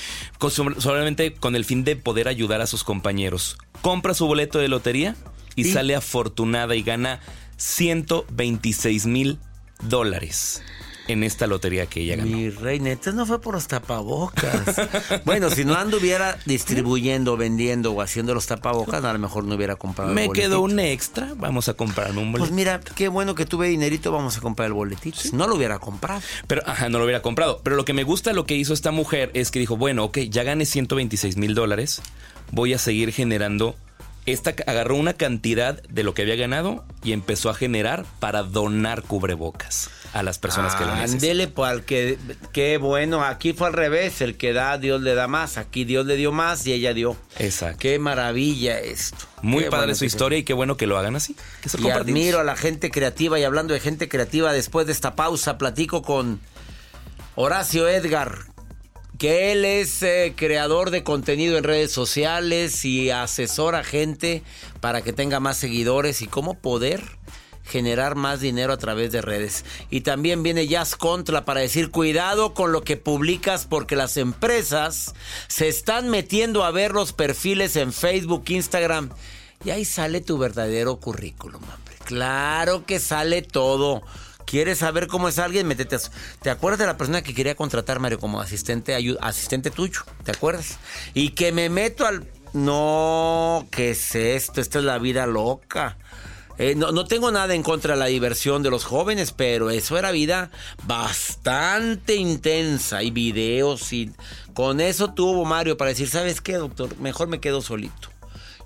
solamente 0.78 1.34
con 1.34 1.56
el 1.56 1.66
fin 1.66 1.84
de 1.84 1.96
poder 1.96 2.28
ayudar 2.28 2.62
a 2.62 2.66
sus 2.66 2.84
compañeros. 2.84 3.58
Compra 3.82 4.14
su 4.14 4.26
boleto 4.26 4.60
de 4.60 4.68
lotería 4.68 5.16
y 5.56 5.64
sale 5.64 5.96
afortunada 5.96 6.76
y 6.76 6.82
gana 6.82 7.20
126 7.56 9.06
mil 9.06 9.38
dólares 9.82 10.62
en 11.10 11.22
esta 11.24 11.46
lotería 11.46 11.86
que 11.86 12.00
ella 12.02 12.16
ganó. 12.16 12.36
Mi 12.36 12.50
rey, 12.50 12.80
neta, 12.80 13.12
no 13.12 13.26
fue 13.26 13.40
por 13.40 13.54
los 13.54 13.68
tapabocas. 13.68 14.80
bueno, 15.24 15.50
si 15.50 15.64
no 15.64 15.74
anduviera 15.74 16.38
distribuyendo, 16.46 17.36
vendiendo 17.36 17.92
o 17.92 18.02
haciendo 18.02 18.34
los 18.34 18.46
tapabocas, 18.46 19.04
a 19.04 19.12
lo 19.12 19.18
mejor 19.18 19.44
no 19.44 19.54
hubiera 19.54 19.76
comprado 19.76 20.12
Me 20.12 20.30
quedó 20.30 20.60
un 20.60 20.78
extra, 20.78 21.34
vamos 21.36 21.68
a 21.68 21.74
comprarme 21.74 22.20
un 22.20 22.32
boletito. 22.32 22.38
Pues 22.38 22.52
mira, 22.52 22.80
qué 22.80 23.08
bueno 23.08 23.34
que 23.34 23.46
tuve 23.46 23.68
dinerito, 23.68 24.12
vamos 24.12 24.36
a 24.36 24.40
comprar 24.40 24.66
el 24.66 24.72
boletito. 24.72 25.18
No 25.32 25.46
lo 25.46 25.56
hubiera 25.56 25.78
comprado. 25.78 26.20
Pero, 26.46 26.62
ajá, 26.66 26.88
no 26.88 26.98
lo 26.98 27.04
hubiera 27.04 27.22
comprado. 27.22 27.60
Pero 27.62 27.76
lo 27.76 27.84
que 27.84 27.92
me 27.92 28.04
gusta 28.04 28.32
lo 28.32 28.46
que 28.46 28.56
hizo 28.56 28.72
esta 28.72 28.90
mujer 28.90 29.30
es 29.34 29.50
que 29.50 29.58
dijo, 29.58 29.76
bueno, 29.76 30.04
ok, 30.04 30.18
ya 30.28 30.42
gané 30.42 30.66
126 30.66 31.36
mil 31.36 31.54
dólares, 31.54 32.02
voy 32.52 32.74
a 32.74 32.78
seguir 32.78 33.12
generando 33.12 33.76
esta 34.26 34.54
agarró 34.66 34.96
una 34.96 35.14
cantidad 35.14 35.82
de 35.82 36.04
lo 36.04 36.14
que 36.14 36.22
había 36.22 36.36
ganado 36.36 36.84
y 37.02 37.12
empezó 37.12 37.48
a 37.48 37.54
generar 37.54 38.04
para 38.20 38.42
donar 38.42 39.02
cubrebocas 39.02 39.90
a 40.12 40.22
las 40.22 40.38
personas 40.38 40.74
que 40.74 40.84
lo 40.84 40.94
necesitan. 40.94 41.14
Ándele, 41.16 41.48
pues 41.48 41.82
que, 41.82 42.18
qué 42.52 42.78
bueno, 42.78 43.22
aquí 43.22 43.52
fue 43.52 43.68
al 43.68 43.72
revés, 43.72 44.20
el 44.20 44.36
que 44.36 44.52
da, 44.52 44.78
Dios 44.78 45.00
le 45.02 45.14
da 45.14 45.28
más, 45.28 45.56
aquí 45.56 45.84
Dios 45.84 46.06
le 46.06 46.16
dio 46.16 46.32
más 46.32 46.66
y 46.66 46.72
ella 46.72 46.94
dio. 46.94 47.16
Exacto. 47.38 47.78
Qué 47.78 47.98
maravilla 47.98 48.80
esto. 48.80 49.26
Muy 49.42 49.64
padre 49.64 49.94
su 49.94 50.04
historia 50.04 50.38
y 50.38 50.42
qué 50.42 50.52
bueno 50.52 50.76
que 50.76 50.86
lo 50.86 50.98
hagan 50.98 51.16
así. 51.16 51.36
y 51.78 51.90
admiro 51.90 52.40
a 52.40 52.44
la 52.44 52.56
gente 52.56 52.90
creativa 52.90 53.38
y 53.38 53.44
hablando 53.44 53.74
de 53.74 53.80
gente 53.80 54.08
creativa, 54.08 54.52
después 54.52 54.86
de 54.86 54.92
esta 54.92 55.14
pausa 55.14 55.58
platico 55.58 56.02
con 56.02 56.40
Horacio 57.36 57.88
Edgar, 57.88 58.46
que 59.18 59.52
él 59.52 59.64
es 59.64 60.02
eh, 60.02 60.34
creador 60.34 60.90
de 60.90 61.04
contenido 61.04 61.58
en 61.58 61.64
redes 61.64 61.92
sociales 61.92 62.84
y 62.84 63.10
asesora 63.10 63.84
gente 63.84 64.42
para 64.80 65.02
que 65.02 65.12
tenga 65.12 65.40
más 65.40 65.58
seguidores 65.58 66.22
y 66.22 66.26
cómo 66.26 66.54
poder 66.54 67.19
generar 67.70 68.16
más 68.16 68.40
dinero 68.40 68.72
a 68.72 68.78
través 68.78 69.12
de 69.12 69.22
redes. 69.22 69.64
Y 69.88 70.02
también 70.02 70.42
viene 70.42 70.66
Jazz 70.66 70.96
Contra 70.96 71.44
para 71.44 71.60
decir 71.60 71.90
cuidado 71.90 72.52
con 72.52 72.72
lo 72.72 72.82
que 72.82 72.96
publicas 72.96 73.64
porque 73.64 73.96
las 73.96 74.16
empresas 74.16 75.14
se 75.48 75.68
están 75.68 76.10
metiendo 76.10 76.64
a 76.64 76.70
ver 76.70 76.92
los 76.92 77.12
perfiles 77.12 77.76
en 77.76 77.92
Facebook, 77.92 78.44
Instagram 78.48 79.10
y 79.64 79.70
ahí 79.70 79.84
sale 79.84 80.20
tu 80.20 80.38
verdadero 80.38 80.96
currículum, 80.96 81.62
hombre. 81.62 81.94
Claro 82.04 82.86
que 82.86 82.98
sale 82.98 83.42
todo. 83.42 84.02
¿Quieres 84.46 84.78
saber 84.78 85.06
cómo 85.06 85.28
es 85.28 85.38
alguien? 85.38 85.66
Métete. 85.66 85.96
A... 85.96 86.00
¿Te 86.42 86.50
acuerdas 86.50 86.80
de 86.80 86.86
la 86.86 86.96
persona 86.96 87.22
que 87.22 87.34
quería 87.34 87.54
contratar, 87.54 88.00
Mario, 88.00 88.18
como 88.18 88.40
asistente, 88.40 88.96
asistente 89.20 89.70
tuyo? 89.70 90.00
¿Te 90.24 90.32
acuerdas? 90.32 90.78
Y 91.14 91.30
que 91.30 91.52
me 91.52 91.68
meto 91.68 92.06
al. 92.06 92.26
No, 92.52 93.68
¿qué 93.70 93.90
es 93.90 94.14
esto? 94.16 94.60
Esta 94.60 94.78
es 94.78 94.84
la 94.84 94.98
vida 94.98 95.26
loca. 95.26 95.98
Eh, 96.60 96.74
no, 96.74 96.92
no, 96.92 97.06
tengo 97.06 97.30
nada 97.32 97.54
en 97.54 97.62
contra 97.62 97.94
de 97.94 98.00
la 98.00 98.04
diversión 98.06 98.62
de 98.62 98.68
los 98.68 98.84
jóvenes, 98.84 99.32
pero 99.32 99.70
eso 99.70 99.96
era 99.96 100.10
vida 100.10 100.50
bastante 100.82 102.16
intensa 102.16 103.02
y 103.02 103.10
videos 103.10 103.94
y 103.94 104.12
con 104.52 104.82
eso 104.82 105.14
tuvo 105.14 105.46
Mario 105.46 105.78
para 105.78 105.88
decir, 105.88 106.10
¿sabes 106.10 106.42
qué, 106.42 106.56
doctor? 106.56 106.94
Mejor 106.98 107.28
me 107.28 107.40
quedo 107.40 107.62
solito. 107.62 108.10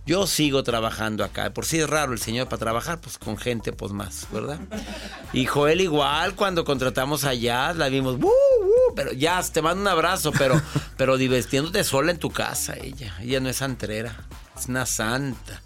Yo 0.06 0.26
sigo 0.26 0.64
trabajando 0.64 1.22
acá. 1.22 1.54
Por 1.54 1.66
si 1.66 1.78
es 1.78 1.88
raro 1.88 2.12
el 2.12 2.18
señor 2.18 2.48
para 2.48 2.58
trabajar, 2.58 3.00
pues 3.00 3.16
con 3.16 3.36
gente, 3.36 3.72
pues 3.72 3.92
más, 3.92 4.26
¿verdad? 4.32 4.58
Y 5.32 5.46
Joel 5.46 5.80
igual, 5.80 6.34
cuando 6.34 6.64
contratamos 6.64 7.22
a 7.22 7.32
Jazz, 7.32 7.76
la 7.76 7.88
vimos, 7.90 8.18
pero 8.96 9.12
Jazz, 9.12 9.52
te 9.52 9.62
mando 9.62 9.82
un 9.82 9.88
abrazo, 9.88 10.32
pero, 10.32 10.60
pero 10.96 11.16
divirtiéndote 11.16 11.84
sola 11.84 12.10
en 12.10 12.18
tu 12.18 12.30
casa, 12.30 12.74
ella. 12.74 13.16
Ella 13.20 13.38
no 13.38 13.48
es 13.48 13.58
santrera, 13.58 14.16
es 14.58 14.66
una 14.66 14.84
santa. 14.84 15.62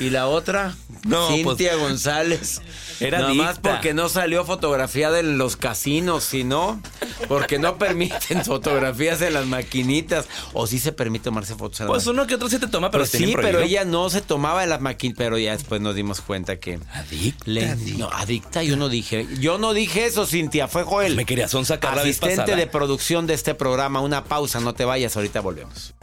¿Y 0.00 0.10
la 0.10 0.26
otra? 0.28 0.74
No, 1.06 1.28
Cintia 1.28 1.70
pues, 1.74 1.80
González. 1.82 2.60
era 2.98 3.20
Nada 3.20 3.34
más 3.34 3.58
porque 3.60 3.94
no 3.94 4.08
salió 4.08 4.44
fotografía 4.44 5.12
de 5.12 5.22
los 5.22 5.56
casinos, 5.56 6.24
sino 6.24 6.82
porque 7.28 7.60
no 7.60 7.78
permiten 7.78 8.44
fotografías 8.44 9.22
en 9.22 9.34
las 9.34 9.46
maquinitas. 9.46 10.26
O 10.52 10.66
sí 10.66 10.80
se 10.80 10.90
permite 10.90 11.24
tomarse 11.26 11.54
fotos 11.54 11.80
en 11.82 11.86
Pues 11.86 12.08
uno 12.08 12.26
que 12.26 12.34
otro 12.34 12.48
sí 12.48 12.58
te 12.58 12.66
toma, 12.66 12.90
pero 12.90 13.02
Pues 13.04 13.12
sí, 13.12 13.34
pero 13.40 13.60
ella 13.60 13.84
no 13.84 14.10
se 14.10 14.20
tomaba 14.20 14.64
en 14.64 14.70
las 14.70 14.80
maquinitas, 14.80 15.18
pero 15.18 15.38
ya 15.38 15.52
después 15.52 15.80
nos 15.80 15.94
dimos 15.94 16.20
cuenta 16.22 16.58
que... 16.58 16.80
Adicta, 16.92 17.44
Le- 17.46 17.68
adicta. 17.70 17.98
no, 17.98 18.10
adicta 18.10 18.62
yo 18.64 18.76
no 18.76 18.88
dije. 18.88 19.28
Yo 19.38 19.58
no 19.58 19.74
dije 19.74 20.06
eso, 20.06 20.26
Cintia, 20.26 20.66
fue 20.66 20.82
Joel. 20.82 21.14
Me 21.14 21.24
quería 21.24 21.46
sonsacar 21.46 21.94
la 21.94 22.02
vez 22.02 22.16
Asistente 22.16 22.36
pasada. 22.36 22.56
de 22.56 22.66
producción 22.66 23.28
de 23.28 23.34
este 23.34 23.54
programa. 23.54 24.00
Una 24.00 24.24
pausa, 24.24 24.58
no 24.58 24.74
te 24.74 24.84
vayas, 24.84 25.14
ahorita 25.16 25.40
volvemos. 25.40 25.94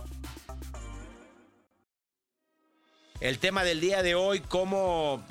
El 3.24 3.40
tema 3.40 3.64
del 3.64 3.80
día 3.80 4.04
de 4.04 4.16
hoy, 4.16 4.42
cómo 4.42 5.24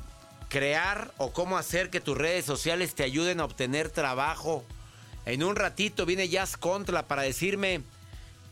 crear 0.49 1.13
o 1.19 1.31
cómo 1.31 1.59
hacer 1.59 1.91
que 1.91 2.01
tus 2.01 2.17
redes 2.17 2.47
sociales 2.47 2.95
te 2.95 3.03
ayuden 3.03 3.39
a 3.39 3.45
obtener 3.45 3.91
trabajo. 3.91 4.65
En 5.27 5.45
un 5.45 5.57
ratito 5.57 6.07
viene 6.07 6.31
Jazz 6.31 6.57
Contra 6.57 7.07
para 7.07 7.21
decirme, 7.21 7.83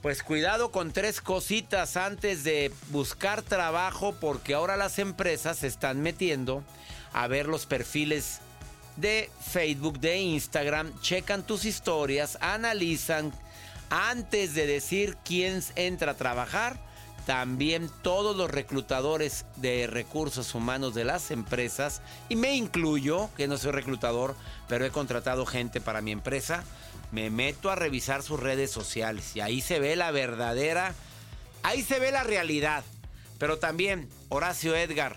pues 0.03 0.23
cuidado 0.23 0.71
con 0.71 0.93
tres 0.93 1.23
cositas 1.23 1.97
antes 1.97 2.45
de 2.45 2.71
buscar 2.91 3.41
trabajo 3.41 4.15
porque 4.21 4.53
ahora 4.53 4.77
las 4.77 4.99
empresas 4.99 5.61
se 5.61 5.69
están 5.69 6.03
metiendo 6.03 6.63
a 7.15 7.27
ver 7.27 7.47
los 7.47 7.65
perfiles 7.65 8.41
de 8.97 9.31
Facebook, 9.41 10.01
de 10.01 10.19
Instagram, 10.19 11.01
checan 11.01 11.47
tus 11.47 11.65
historias, 11.65 12.37
analizan 12.43 13.33
antes 13.89 14.53
de 14.55 14.67
decir 14.67 15.17
quién 15.25 15.63
entra 15.77 16.13
a 16.13 16.17
trabajar. 16.19 16.90
También 17.27 17.91
todos 18.03 18.37
los 18.37 18.51
reclutadores 18.51 19.45
de 19.57 19.87
recursos 19.87 20.55
humanos 20.55 20.95
de 20.95 21.05
las 21.05 21.31
empresas, 21.31 22.03
y 22.29 22.37
me 22.37 22.57
incluyo, 22.57 23.29
que 23.37 23.47
no 23.47 23.57
soy 23.59 23.73
reclutador, 23.73 24.35
pero 24.69 24.85
he 24.85 24.91
contratado 24.91 25.47
gente 25.47 25.81
para 25.81 26.01
mi 26.01 26.11
empresa, 26.13 26.65
me 27.13 27.31
meto 27.31 27.71
a 27.71 27.77
revisar 27.77 28.23
sus 28.23 28.41
redes 28.41 28.71
sociales 28.71 29.35
y 29.37 29.41
ahí 29.41 29.61
se 29.61 29.81
ve 29.81 29.97
la 29.97 30.11
verdadera, 30.13 30.95
ahí 31.63 31.83
se 31.83 31.99
ve 31.99 32.11
la 32.11 32.23
realidad. 32.25 32.85
Pero 33.39 33.59
también 33.59 34.09
Horacio 34.29 34.75
Edgar, 34.77 35.17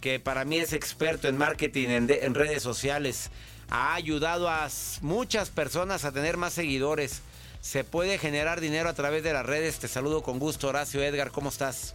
que 0.00 0.20
para 0.20 0.44
mí 0.44 0.58
es 0.58 0.72
experto 0.72 1.28
en 1.28 1.38
marketing 1.38 1.88
en, 1.88 2.06
de- 2.06 2.24
en 2.24 2.34
redes 2.34 2.62
sociales, 2.62 3.30
ha 3.70 3.94
ayudado 3.94 4.48
a 4.48 4.68
muchas 5.00 5.50
personas 5.50 6.04
a 6.04 6.12
tener 6.12 6.36
más 6.36 6.52
seguidores. 6.52 7.22
Se 7.62 7.84
puede 7.84 8.18
generar 8.18 8.60
dinero 8.60 8.88
a 8.88 8.92
través 8.92 9.22
de 9.22 9.32
las 9.32 9.46
redes. 9.46 9.78
Te 9.78 9.86
saludo 9.86 10.24
con 10.24 10.40
gusto, 10.40 10.66
Horacio 10.66 11.00
Edgar. 11.00 11.30
¿Cómo 11.30 11.48
estás? 11.48 11.94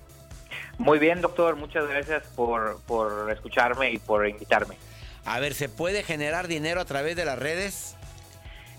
Muy 0.77 0.97
bien, 0.97 1.19
doctor. 1.19 1.57
Muchas 1.57 1.85
gracias 1.89 2.25
por, 2.37 2.81
por 2.87 3.29
escucharme 3.29 3.91
y 3.91 3.97
por 3.97 4.25
invitarme. 4.25 4.77
A 5.25 5.41
ver, 5.41 5.53
¿se 5.53 5.67
puede 5.67 6.03
generar 6.03 6.47
dinero 6.47 6.79
a 6.79 6.85
través 6.85 7.17
de 7.17 7.25
las 7.25 7.37
redes? 7.37 7.97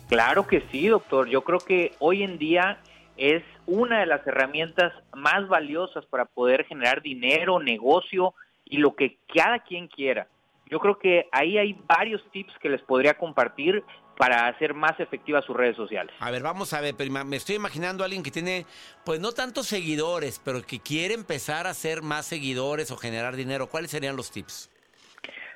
Claro 0.09 0.47
que 0.47 0.63
sí, 0.73 0.89
doctor. 0.89 1.29
Yo 1.29 1.45
creo 1.45 1.59
que 1.59 1.93
hoy 1.99 2.23
en 2.23 2.39
día 2.39 2.79
es 3.19 3.43
una 3.67 4.01
de 4.01 4.07
las 4.07 4.27
herramientas 4.27 4.91
más 5.13 5.47
valiosas 5.47 6.07
para 6.07 6.25
poder 6.25 6.65
generar 6.65 7.03
dinero, 7.03 7.61
negocio 7.61 8.33
y 8.65 8.79
lo 8.79 8.97
que 8.97 9.19
cada 9.35 9.59
quien 9.59 9.89
quiera. 9.89 10.27
Yo 10.71 10.81
creo 10.81 10.99
que 10.99 11.29
ahí 11.33 11.59
hay 11.59 11.79
varios 11.87 12.23
tips 12.31 12.55
que 12.63 12.71
les 12.71 12.81
podría 12.81 13.13
compartir 13.15 13.85
para 14.19 14.49
hacer 14.49 14.75
más 14.75 14.99
efectivas 14.99 15.45
sus 15.45 15.57
redes 15.57 15.77
sociales. 15.77 16.13
A 16.19 16.31
ver, 16.33 16.43
vamos 16.43 16.73
a 16.73 16.81
ver, 16.81 16.95
prima. 16.95 17.23
Me 17.23 17.37
estoy 17.37 17.55
imaginando 17.55 18.03
a 18.03 18.07
alguien 18.07 18.25
que 18.25 18.33
tiene, 18.33 18.67
pues 19.05 19.21
no 19.21 19.31
tantos 19.31 19.69
seguidores, 19.69 20.41
pero 20.45 20.61
que 20.61 20.81
quiere 20.81 21.15
empezar 21.15 21.69
a 21.69 21.71
hacer 21.71 22.03
más 22.03 22.27
seguidores 22.27 22.91
o 22.91 22.97
generar 22.97 23.37
dinero. 23.37 23.69
¿Cuáles 23.69 23.93
serían 23.93 24.17
los 24.17 24.33
tips? 24.33 24.69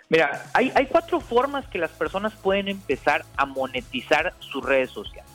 Mira, 0.08 0.46
hay, 0.54 0.70
hay 0.76 0.86
cuatro 0.86 1.20
formas 1.20 1.66
que 1.68 1.78
las 1.78 1.90
personas 1.90 2.34
pueden 2.34 2.68
empezar 2.68 3.24
a 3.36 3.46
monetizar 3.46 4.32
sus 4.38 4.64
redes 4.64 4.90
sociales. 4.90 5.30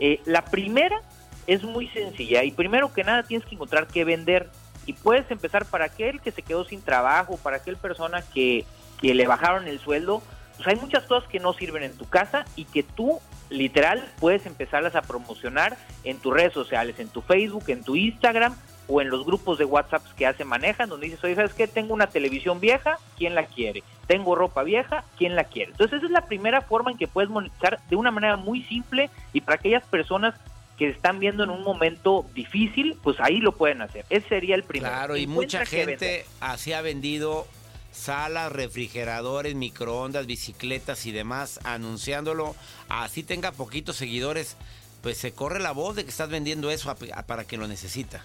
Eh, 0.00 0.20
la 0.24 0.44
primera 0.44 1.00
es 1.46 1.62
muy 1.62 1.86
sencilla 1.88 2.42
y 2.42 2.50
primero 2.50 2.92
que 2.92 3.04
nada 3.04 3.22
tienes 3.22 3.46
que 3.46 3.54
encontrar 3.54 3.86
qué 3.86 4.04
vender 4.04 4.50
y 4.84 4.94
puedes 4.94 5.30
empezar 5.30 5.64
para 5.66 5.84
aquel 5.84 6.20
que 6.20 6.32
se 6.32 6.42
quedó 6.42 6.64
sin 6.64 6.82
trabajo, 6.82 7.36
para 7.36 7.58
aquel 7.58 7.76
persona 7.76 8.22
que, 8.22 8.64
que 9.00 9.14
le 9.14 9.28
bajaron 9.28 9.68
el 9.68 9.78
sueldo. 9.78 10.22
Pues 10.56 10.68
hay 10.68 10.76
muchas 10.76 11.04
cosas 11.04 11.28
que 11.28 11.40
no 11.40 11.52
sirven 11.52 11.82
en 11.82 11.96
tu 11.96 12.08
casa 12.08 12.44
y 12.56 12.64
que 12.64 12.82
tú 12.82 13.20
literal 13.50 14.04
puedes 14.20 14.46
empezarlas 14.46 14.94
a 14.94 15.02
promocionar 15.02 15.76
en 16.04 16.18
tus 16.18 16.32
redes 16.32 16.52
sociales, 16.52 16.98
en 16.98 17.08
tu 17.08 17.22
Facebook, 17.22 17.64
en 17.68 17.82
tu 17.82 17.96
Instagram 17.96 18.56
o 18.86 19.00
en 19.00 19.08
los 19.08 19.24
grupos 19.24 19.58
de 19.58 19.64
WhatsApp 19.64 20.02
que 20.16 20.22
ya 20.22 20.34
se 20.34 20.44
manejan, 20.44 20.88
donde 20.88 21.06
dices, 21.06 21.22
oye, 21.24 21.34
¿sabes 21.34 21.54
qué? 21.54 21.66
Tengo 21.66 21.94
una 21.94 22.08
televisión 22.08 22.60
vieja, 22.60 22.98
¿quién 23.16 23.34
la 23.34 23.46
quiere? 23.46 23.82
Tengo 24.06 24.34
ropa 24.34 24.62
vieja, 24.62 25.04
¿quién 25.16 25.36
la 25.36 25.44
quiere? 25.44 25.70
Entonces 25.72 25.98
esa 25.98 26.06
es 26.06 26.12
la 26.12 26.26
primera 26.26 26.60
forma 26.60 26.90
en 26.90 26.98
que 26.98 27.08
puedes 27.08 27.30
monetizar 27.30 27.80
de 27.88 27.96
una 27.96 28.10
manera 28.10 28.36
muy 28.36 28.62
simple 28.64 29.10
y 29.32 29.40
para 29.40 29.56
aquellas 29.56 29.84
personas 29.84 30.34
que 30.76 30.88
están 30.88 31.20
viendo 31.20 31.44
en 31.44 31.50
un 31.50 31.62
momento 31.62 32.26
difícil, 32.34 32.98
pues 33.02 33.18
ahí 33.20 33.38
lo 33.38 33.52
pueden 33.52 33.80
hacer. 33.80 34.04
Ese 34.10 34.28
sería 34.28 34.56
el 34.56 34.64
primero. 34.64 34.92
Claro, 34.92 35.16
y 35.16 35.26
mucha 35.26 35.64
gente 35.64 36.26
así 36.40 36.72
ha 36.72 36.82
vendido 36.82 37.46
salas, 37.94 38.50
refrigeradores, 38.52 39.54
microondas, 39.54 40.26
bicicletas 40.26 41.06
y 41.06 41.12
demás, 41.12 41.60
anunciándolo. 41.64 42.54
Así 42.88 43.22
tenga 43.22 43.52
poquitos 43.52 43.96
seguidores, 43.96 44.56
pues 45.02 45.16
se 45.18 45.32
corre 45.32 45.60
la 45.60 45.72
voz 45.72 45.96
de 45.96 46.04
que 46.04 46.10
estás 46.10 46.28
vendiendo 46.28 46.70
eso 46.70 46.90
a- 46.90 46.96
a- 47.14 47.22
para 47.22 47.44
quien 47.44 47.60
lo 47.60 47.68
necesita. 47.68 48.24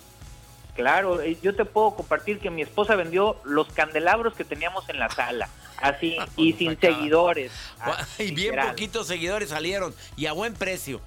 Claro, 0.75 1.21
eh, 1.21 1.37
yo 1.41 1.55
te 1.55 1.65
puedo 1.65 1.95
compartir 1.95 2.39
que 2.39 2.49
mi 2.49 2.61
esposa 2.61 2.95
vendió 2.95 3.37
los 3.43 3.67
candelabros 3.73 4.33
que 4.33 4.45
teníamos 4.45 4.87
en 4.87 4.97
la 4.97 5.09
sala, 5.09 5.49
así, 5.77 6.15
y 6.37 6.53
sin 6.53 6.71
acaba. 6.71 6.95
seguidores. 6.95 7.51
y 8.19 8.23
bien 8.31 8.37
literal. 8.51 8.69
poquitos 8.69 9.07
seguidores 9.07 9.49
salieron 9.49 9.93
y 10.15 10.25
a 10.27 10.31
buen 10.31 10.53
precio. 10.53 11.01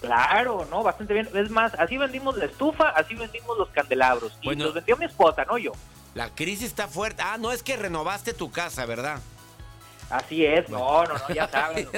Claro, 0.00 0.66
no, 0.70 0.82
bastante 0.82 1.14
bien. 1.14 1.28
Es 1.34 1.50
más, 1.50 1.74
así 1.74 1.96
vendimos 1.96 2.36
la 2.36 2.46
estufa, 2.46 2.88
así 2.88 3.14
vendimos 3.14 3.56
los 3.58 3.68
candelabros. 3.68 4.32
Y 4.40 4.46
Bueno. 4.46 4.64
los 4.64 4.74
vendió 4.74 4.96
mi 4.96 5.04
esposa, 5.04 5.44
no 5.44 5.58
yo. 5.58 5.72
La 6.14 6.28
crisis 6.30 6.66
está 6.66 6.88
fuerte. 6.88 7.22
Ah, 7.24 7.38
no 7.38 7.52
es 7.52 7.62
que 7.62 7.76
renovaste 7.76 8.34
tu 8.34 8.50
casa, 8.50 8.86
¿verdad? 8.86 9.20
Así 10.10 10.44
es, 10.44 10.68
no, 10.68 11.04
no, 11.04 11.14
no, 11.14 11.34
ya 11.34 11.48
saben. 11.50 11.88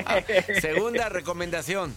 Segunda 0.60 1.08
recomendación. 1.08 1.94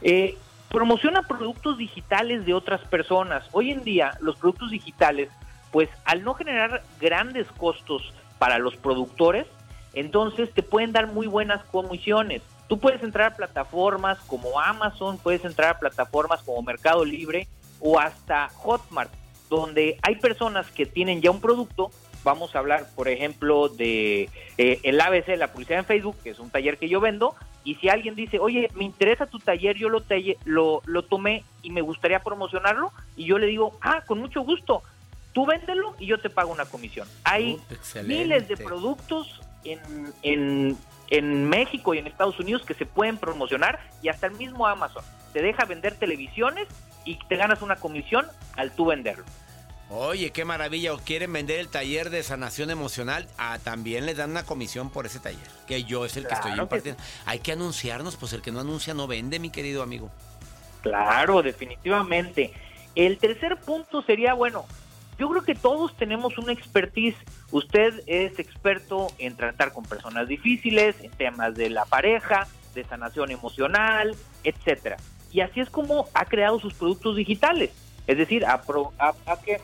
Eh, 0.00 0.38
promociona 0.70 1.22
productos 1.22 1.76
digitales 1.76 2.46
de 2.46 2.54
otras 2.54 2.80
personas. 2.88 3.44
Hoy 3.52 3.72
en 3.72 3.84
día, 3.84 4.16
los 4.20 4.36
productos 4.36 4.70
digitales, 4.70 5.28
pues 5.70 5.90
al 6.04 6.24
no 6.24 6.34
generar 6.34 6.82
grandes 6.98 7.46
costos 7.48 8.14
para 8.38 8.58
los 8.58 8.76
productores, 8.76 9.46
entonces 9.92 10.52
te 10.54 10.62
pueden 10.62 10.92
dar 10.92 11.08
muy 11.08 11.26
buenas 11.26 11.62
comisiones. 11.64 12.40
Tú 12.68 12.78
puedes 12.78 13.02
entrar 13.02 13.32
a 13.32 13.36
plataformas 13.36 14.18
como 14.20 14.60
Amazon, 14.60 15.18
puedes 15.18 15.44
entrar 15.44 15.70
a 15.70 15.78
plataformas 15.78 16.42
como 16.42 16.62
Mercado 16.62 17.04
Libre 17.04 17.48
o 17.80 17.98
hasta 17.98 18.48
Hotmart, 18.50 19.10
donde 19.50 19.98
hay 20.02 20.14
personas 20.16 20.70
que 20.70 20.86
tienen 20.86 21.20
ya 21.20 21.30
un 21.30 21.40
producto. 21.42 21.90
Vamos 22.22 22.54
a 22.54 22.60
hablar, 22.60 22.86
por 22.94 23.08
ejemplo, 23.08 23.68
de 23.68 24.28
eh, 24.56 24.80
el 24.82 25.00
ABC, 25.00 25.36
la 25.36 25.52
publicidad 25.52 25.80
en 25.80 25.84
Facebook, 25.86 26.16
que 26.22 26.30
es 26.30 26.38
un 26.38 26.50
taller 26.50 26.78
que 26.78 26.88
yo 26.88 27.00
vendo, 27.00 27.34
y 27.64 27.74
si 27.76 27.88
alguien 27.88 28.14
dice, 28.14 28.38
oye, 28.38 28.70
me 28.74 28.84
interesa 28.84 29.26
tu 29.26 29.38
taller, 29.38 29.76
yo 29.76 29.88
lo, 29.88 30.02
talle- 30.02 30.36
lo, 30.44 30.82
lo 30.86 31.02
tomé 31.02 31.44
y 31.62 31.70
me 31.70 31.80
gustaría 31.80 32.22
promocionarlo, 32.22 32.92
y 33.16 33.24
yo 33.26 33.38
le 33.38 33.46
digo, 33.46 33.76
ah, 33.82 34.02
con 34.06 34.18
mucho 34.20 34.42
gusto, 34.42 34.82
tú 35.32 35.46
véndelo 35.46 35.94
y 35.98 36.06
yo 36.06 36.18
te 36.20 36.28
pago 36.30 36.52
una 36.52 36.64
comisión. 36.66 37.08
Hay 37.24 37.58
excelente. 37.70 38.14
miles 38.14 38.48
de 38.48 38.56
productos 38.56 39.40
en, 39.64 39.80
en, 40.22 40.76
en 41.08 41.48
México 41.48 41.94
y 41.94 41.98
en 41.98 42.06
Estados 42.06 42.38
Unidos 42.38 42.62
que 42.66 42.74
se 42.74 42.84
pueden 42.86 43.16
promocionar 43.16 43.80
y 44.02 44.08
hasta 44.08 44.26
el 44.26 44.34
mismo 44.34 44.66
Amazon 44.66 45.04
te 45.32 45.40
deja 45.42 45.64
vender 45.64 45.94
televisiones 45.94 46.66
y 47.04 47.18
te 47.28 47.36
ganas 47.36 47.62
una 47.62 47.76
comisión 47.76 48.26
al 48.56 48.72
tú 48.72 48.86
venderlo. 48.86 49.24
Oye, 49.92 50.30
qué 50.30 50.44
maravilla. 50.44 50.94
O 50.94 50.98
quieren 50.98 51.32
vender 51.32 51.58
el 51.58 51.68
taller 51.68 52.10
de 52.10 52.22
sanación 52.22 52.70
emocional. 52.70 53.26
Ah, 53.38 53.58
también 53.62 54.06
les 54.06 54.16
dan 54.16 54.30
una 54.30 54.44
comisión 54.44 54.88
por 54.90 55.04
ese 55.04 55.18
taller. 55.18 55.48
Que 55.66 55.82
yo 55.82 56.04
es 56.04 56.16
el 56.16 56.28
que 56.28 56.34
estoy 56.34 56.52
que 56.52 56.60
impartiendo. 56.60 57.02
Hay 57.26 57.40
que 57.40 57.52
anunciarnos, 57.52 58.16
pues 58.16 58.32
el 58.32 58.40
que 58.40 58.52
no 58.52 58.60
anuncia 58.60 58.94
no 58.94 59.08
vende, 59.08 59.40
mi 59.40 59.50
querido 59.50 59.82
amigo. 59.82 60.10
Claro, 60.82 61.42
definitivamente. 61.42 62.52
El 62.94 63.18
tercer 63.18 63.58
punto 63.58 64.02
sería, 64.02 64.34
bueno, 64.34 64.64
yo 65.18 65.28
creo 65.28 65.42
que 65.42 65.56
todos 65.56 65.96
tenemos 65.96 66.38
una 66.38 66.52
expertise. 66.52 67.16
Usted 67.50 68.02
es 68.06 68.38
experto 68.38 69.08
en 69.18 69.36
tratar 69.36 69.72
con 69.72 69.84
personas 69.84 70.28
difíciles, 70.28 70.96
en 71.00 71.10
temas 71.10 71.54
de 71.56 71.68
la 71.68 71.84
pareja, 71.84 72.46
de 72.74 72.84
sanación 72.84 73.32
emocional, 73.32 74.14
etcétera. 74.44 74.98
Y 75.30 75.40
así 75.40 75.60
es 75.60 75.70
como 75.70 76.08
ha 76.14 76.24
creado 76.24 76.58
sus 76.58 76.74
productos 76.74 77.16
digitales. 77.16 77.70
Es 78.06 78.18
decir, 78.18 78.44
ha, 78.44 78.60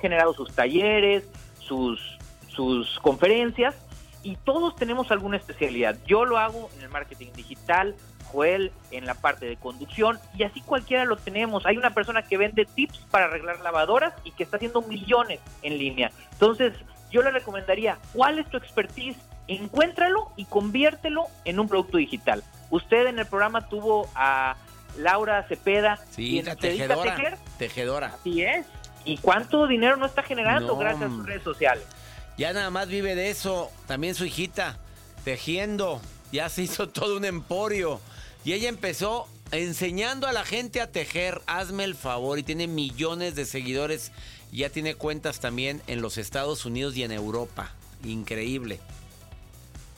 generado 0.00 0.32
sus 0.34 0.52
talleres, 0.54 1.28
sus, 1.58 2.00
sus 2.48 2.98
conferencias, 3.00 3.74
y 4.22 4.36
todos 4.36 4.76
tenemos 4.76 5.10
alguna 5.10 5.36
especialidad. 5.36 5.96
Yo 6.06 6.24
lo 6.24 6.38
hago 6.38 6.68
en 6.76 6.82
el 6.82 6.88
marketing 6.88 7.28
digital, 7.34 7.94
Joel 8.26 8.72
en 8.90 9.06
la 9.06 9.14
parte 9.14 9.46
de 9.46 9.56
conducción 9.56 10.18
y 10.36 10.42
así 10.42 10.60
cualquiera 10.60 11.04
lo 11.04 11.16
tenemos. 11.16 11.64
Hay 11.66 11.76
una 11.76 11.90
persona 11.90 12.22
que 12.22 12.36
vende 12.36 12.64
tips 12.64 12.98
para 13.10 13.26
arreglar 13.26 13.60
lavadoras 13.60 14.14
y 14.24 14.32
que 14.32 14.42
está 14.42 14.56
haciendo 14.56 14.82
millones 14.82 15.40
en 15.62 15.78
línea. 15.78 16.10
Entonces, 16.32 16.74
yo 17.10 17.22
le 17.22 17.30
recomendaría, 17.30 17.98
¿cuál 18.12 18.38
es 18.38 18.48
tu 18.50 18.56
expertise? 18.56 19.16
Encuéntralo 19.48 20.32
y 20.36 20.44
conviértelo 20.44 21.26
en 21.44 21.60
un 21.60 21.68
producto 21.68 21.98
digital. 21.98 22.42
Usted 22.70 23.06
en 23.06 23.18
el 23.20 23.26
programa 23.26 23.68
tuvo 23.68 24.08
a 24.14 24.56
Laura 24.98 25.46
Cepeda, 25.48 25.98
sí, 26.10 26.42
la 26.42 26.56
tejedora, 26.56 27.38
tejedora. 27.58 28.06
Así 28.18 28.42
es. 28.42 28.66
¿Y 29.04 29.18
cuánto 29.18 29.66
dinero 29.66 29.96
no 29.96 30.06
está 30.06 30.22
generando 30.22 30.76
gracias 30.76 31.10
a 31.10 31.14
sus 31.14 31.26
redes 31.26 31.42
sociales? 31.42 31.84
Ya 32.36 32.52
nada 32.52 32.70
más 32.70 32.88
vive 32.88 33.14
de 33.14 33.30
eso. 33.30 33.70
También 33.86 34.14
su 34.14 34.24
hijita, 34.24 34.78
tejiendo. 35.24 36.00
Ya 36.32 36.48
se 36.48 36.62
hizo 36.62 36.88
todo 36.90 37.16
un 37.16 37.24
emporio. 37.24 38.00
Y 38.44 38.52
ella 38.52 38.68
empezó 38.68 39.28
enseñando 39.52 40.26
a 40.26 40.32
la 40.32 40.44
gente 40.44 40.80
a 40.80 40.90
tejer. 40.90 41.40
Hazme 41.46 41.84
el 41.84 41.94
favor. 41.94 42.38
Y 42.38 42.42
tiene 42.42 42.66
millones 42.66 43.36
de 43.36 43.44
seguidores. 43.44 44.12
Ya 44.52 44.70
tiene 44.70 44.94
cuentas 44.94 45.40
también 45.40 45.82
en 45.86 46.02
los 46.02 46.18
Estados 46.18 46.66
Unidos 46.66 46.96
y 46.96 47.04
en 47.04 47.12
Europa. 47.12 47.70
Increíble. 48.04 48.80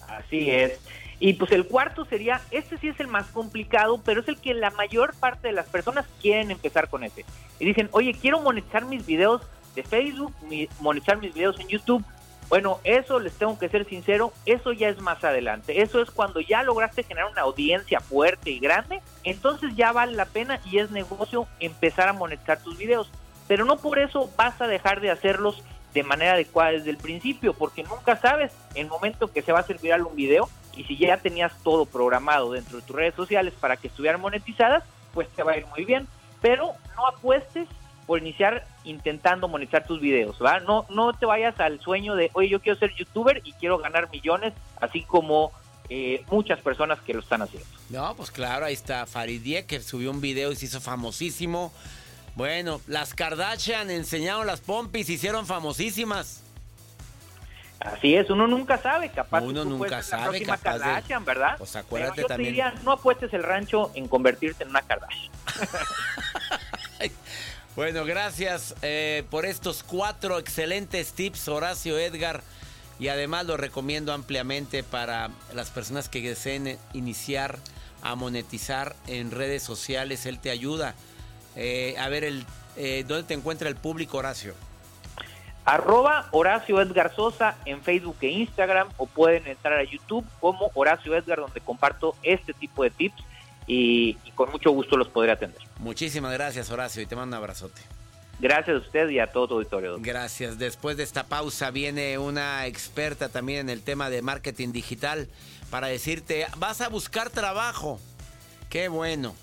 Así 0.06 0.50
es. 0.50 0.78
Y 1.20 1.32
pues 1.34 1.50
el 1.52 1.66
cuarto 1.66 2.04
sería, 2.04 2.40
este 2.50 2.78
sí 2.78 2.88
es 2.88 3.00
el 3.00 3.08
más 3.08 3.26
complicado, 3.28 4.00
pero 4.04 4.20
es 4.20 4.28
el 4.28 4.38
que 4.38 4.54
la 4.54 4.70
mayor 4.70 5.14
parte 5.14 5.48
de 5.48 5.54
las 5.54 5.66
personas 5.66 6.06
quieren 6.20 6.50
empezar 6.50 6.88
con 6.88 7.02
ese. 7.02 7.24
Y 7.58 7.64
dicen, 7.64 7.88
oye, 7.92 8.14
quiero 8.14 8.40
monetizar 8.40 8.84
mis 8.84 9.04
videos 9.04 9.42
de 9.74 9.82
Facebook, 9.82 10.32
monetizar 10.80 11.18
mis 11.18 11.34
videos 11.34 11.58
en 11.58 11.68
YouTube. 11.68 12.04
Bueno, 12.48 12.78
eso 12.84 13.18
les 13.18 13.34
tengo 13.34 13.58
que 13.58 13.68
ser 13.68 13.84
sincero, 13.84 14.32
eso 14.46 14.72
ya 14.72 14.88
es 14.88 15.00
más 15.00 15.22
adelante. 15.22 15.82
Eso 15.82 16.00
es 16.00 16.10
cuando 16.10 16.40
ya 16.40 16.62
lograste 16.62 17.02
generar 17.02 17.30
una 17.30 17.42
audiencia 17.42 18.00
fuerte 18.00 18.50
y 18.50 18.58
grande, 18.58 19.02
entonces 19.24 19.74
ya 19.76 19.92
vale 19.92 20.12
la 20.12 20.24
pena 20.24 20.60
y 20.64 20.78
es 20.78 20.90
negocio 20.90 21.46
empezar 21.60 22.08
a 22.08 22.14
monetizar 22.14 22.62
tus 22.62 22.78
videos. 22.78 23.10
Pero 23.48 23.64
no 23.64 23.76
por 23.76 23.98
eso 23.98 24.30
vas 24.36 24.58
a 24.60 24.66
dejar 24.66 25.00
de 25.00 25.10
hacerlos 25.10 25.62
de 25.92 26.02
manera 26.04 26.34
adecuada 26.34 26.70
desde 26.70 26.90
el 26.90 26.96
principio, 26.96 27.54
porque 27.54 27.82
nunca 27.82 28.16
sabes 28.16 28.52
el 28.74 28.86
momento 28.86 29.32
que 29.32 29.42
se 29.42 29.52
va 29.52 29.58
a 29.58 29.62
hacer 29.62 29.78
viral 29.78 30.06
un 30.06 30.14
video 30.14 30.48
y 30.78 30.84
si 30.84 30.96
ya 30.96 31.16
tenías 31.16 31.52
todo 31.62 31.84
programado 31.86 32.52
dentro 32.52 32.78
de 32.78 32.86
tus 32.86 32.94
redes 32.94 33.14
sociales 33.14 33.52
para 33.60 33.76
que 33.76 33.88
estuvieran 33.88 34.20
monetizadas, 34.20 34.84
pues 35.12 35.28
te 35.30 35.42
va 35.42 35.52
a 35.52 35.56
ir 35.58 35.66
muy 35.66 35.84
bien. 35.84 36.06
Pero 36.40 36.72
no 36.96 37.06
apuestes 37.08 37.66
por 38.06 38.20
iniciar 38.20 38.64
intentando 38.84 39.48
monetizar 39.48 39.86
tus 39.86 40.00
videos, 40.00 40.36
¿va? 40.42 40.60
No, 40.60 40.86
no 40.88 41.12
te 41.12 41.26
vayas 41.26 41.58
al 41.60 41.80
sueño 41.80 42.14
de, 42.14 42.30
oye, 42.32 42.48
yo 42.48 42.60
quiero 42.60 42.78
ser 42.78 42.94
youtuber 42.94 43.42
y 43.44 43.52
quiero 43.54 43.76
ganar 43.78 44.08
millones, 44.10 44.54
así 44.80 45.02
como 45.02 45.52
eh, 45.90 46.24
muchas 46.30 46.60
personas 46.60 47.00
que 47.00 47.12
lo 47.12 47.20
están 47.20 47.42
haciendo. 47.42 47.68
No, 47.90 48.14
pues 48.14 48.30
claro, 48.30 48.64
ahí 48.64 48.72
está 48.72 49.04
Faridie 49.04 49.66
que 49.66 49.80
subió 49.80 50.10
un 50.10 50.20
video 50.20 50.52
y 50.52 50.56
se 50.56 50.66
hizo 50.66 50.80
famosísimo. 50.80 51.72
Bueno, 52.34 52.80
las 52.86 53.14
Kardashian 53.14 53.90
enseñaron 53.90 54.46
las 54.46 54.60
pompis, 54.60 55.10
y 55.10 55.14
hicieron 55.14 55.44
famosísimas. 55.44 56.44
Así 57.80 58.16
es, 58.16 58.28
uno 58.28 58.46
nunca 58.46 58.78
sabe, 58.78 59.08
capaz. 59.10 59.40
Uno 59.42 59.64
nunca 59.64 60.02
sabe, 60.02 60.42
capaz 60.42 60.62
Kardashian, 60.62 61.24
¿verdad? 61.24 61.56
Pues 61.58 61.76
acuérdate 61.76 62.22
yo 62.22 62.26
también. 62.26 62.54
Te 62.54 62.62
diría, 62.62 62.74
no 62.84 62.92
apuestes 62.92 63.32
el 63.32 63.42
rancho 63.42 63.92
en 63.94 64.08
convertirte 64.08 64.64
en 64.64 64.70
una 64.70 64.82
Kardashian. 64.82 65.32
Bueno, 67.78 68.04
gracias 68.04 68.74
eh, 68.82 69.22
por 69.30 69.46
estos 69.46 69.84
cuatro 69.84 70.40
excelentes 70.40 71.12
tips, 71.12 71.46
Horacio 71.46 71.96
Edgar. 71.96 72.42
Y 72.98 73.06
además 73.06 73.46
lo 73.46 73.56
recomiendo 73.56 74.12
ampliamente 74.12 74.82
para 74.82 75.30
las 75.54 75.70
personas 75.70 76.08
que 76.08 76.20
deseen 76.20 76.76
iniciar 76.92 77.56
a 78.02 78.16
monetizar 78.16 78.96
en 79.06 79.30
redes 79.30 79.62
sociales. 79.62 80.26
Él 80.26 80.40
te 80.40 80.50
ayuda. 80.50 80.96
Eh, 81.54 81.94
a 82.00 82.08
ver, 82.08 82.24
el, 82.24 82.44
eh, 82.76 83.04
¿dónde 83.06 83.28
te 83.28 83.34
encuentra 83.34 83.68
el 83.68 83.76
público, 83.76 84.18
Horacio? 84.18 84.54
Arroba 85.68 86.28
Horacio 86.30 86.80
Edgar 86.80 87.14
Sosa 87.14 87.58
en 87.66 87.82
Facebook 87.82 88.16
e 88.22 88.28
Instagram 88.28 88.88
o 88.96 89.04
pueden 89.04 89.46
entrar 89.46 89.78
a 89.78 89.84
YouTube 89.84 90.24
como 90.40 90.70
Horacio 90.72 91.14
Edgar 91.14 91.40
donde 91.40 91.60
comparto 91.60 92.16
este 92.22 92.54
tipo 92.54 92.84
de 92.84 92.90
tips 92.90 93.22
y, 93.66 94.14
con 94.34 94.50
mucho 94.50 94.70
gusto 94.70 94.96
los 94.96 95.08
podré 95.08 95.30
atender. 95.30 95.60
Muchísimas 95.76 96.32
gracias, 96.32 96.70
Horacio, 96.70 97.02
y 97.02 97.06
te 97.06 97.14
mando 97.14 97.36
un 97.36 97.42
abrazote. 97.42 97.82
Gracias 98.40 98.76
a 98.76 98.78
usted 98.78 99.10
y 99.10 99.18
a 99.18 99.26
todo 99.26 99.46
tu 99.46 99.54
auditorio. 99.56 99.96
Gracias. 99.98 100.58
Después 100.58 100.96
de 100.96 101.02
esta 101.02 101.24
pausa 101.24 101.70
viene 101.70 102.16
una 102.16 102.64
experta 102.64 103.28
también 103.28 103.60
en 103.60 103.68
el 103.68 103.82
tema 103.82 104.08
de 104.08 104.22
marketing 104.22 104.72
digital 104.72 105.28
para 105.70 105.88
decirte, 105.88 106.46
vas 106.56 106.80
a 106.80 106.88
buscar 106.88 107.28
trabajo. 107.28 108.00
Qué 108.70 108.88
bueno. 108.88 109.34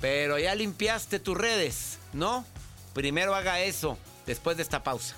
Pero 0.00 0.38
ya 0.38 0.54
limpiaste 0.54 1.18
tus 1.18 1.36
redes, 1.36 1.98
¿no? 2.14 2.46
Primero 2.94 3.34
haga 3.34 3.60
eso 3.60 3.98
después 4.24 4.56
de 4.56 4.62
esta 4.62 4.82
pausa. 4.82 5.16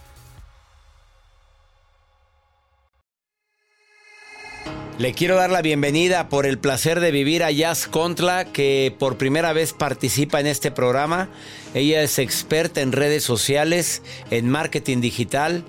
Le 4.98 5.14
quiero 5.14 5.36
dar 5.36 5.50
la 5.50 5.62
bienvenida 5.62 6.28
por 6.28 6.44
el 6.44 6.58
placer 6.58 6.98
de 6.98 7.12
vivir 7.12 7.44
a 7.44 7.52
Jazz 7.52 7.86
Contla, 7.86 8.46
que 8.46 8.92
por 8.98 9.16
primera 9.16 9.52
vez 9.52 9.72
participa 9.72 10.40
en 10.40 10.48
este 10.48 10.72
programa. 10.72 11.28
Ella 11.72 12.02
es 12.02 12.18
experta 12.18 12.80
en 12.80 12.90
redes 12.90 13.22
sociales, 13.22 14.02
en 14.32 14.50
marketing 14.50 15.00
digital. 15.00 15.62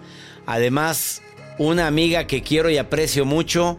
Además, 0.48 1.22
una 1.60 1.86
amiga 1.86 2.26
que 2.26 2.42
quiero 2.42 2.72
y 2.72 2.80
aprecio 2.80 3.24
mucho 3.24 3.78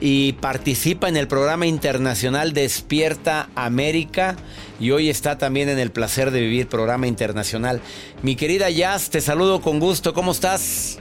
y 0.00 0.32
participa 0.32 1.08
en 1.08 1.16
el 1.16 1.28
programa 1.28 1.66
internacional 1.66 2.52
Despierta 2.52 3.48
América 3.54 4.34
y 4.80 4.90
hoy 4.90 5.08
está 5.08 5.38
también 5.38 5.68
en 5.68 5.78
el 5.78 5.92
placer 5.92 6.32
de 6.32 6.40
vivir 6.40 6.66
programa 6.66 7.06
internacional. 7.06 7.80
Mi 8.24 8.34
querida 8.34 8.70
Jazz, 8.70 9.08
te 9.10 9.20
saludo 9.20 9.60
con 9.60 9.78
gusto. 9.78 10.14
¿Cómo 10.14 10.32
estás? 10.32 10.98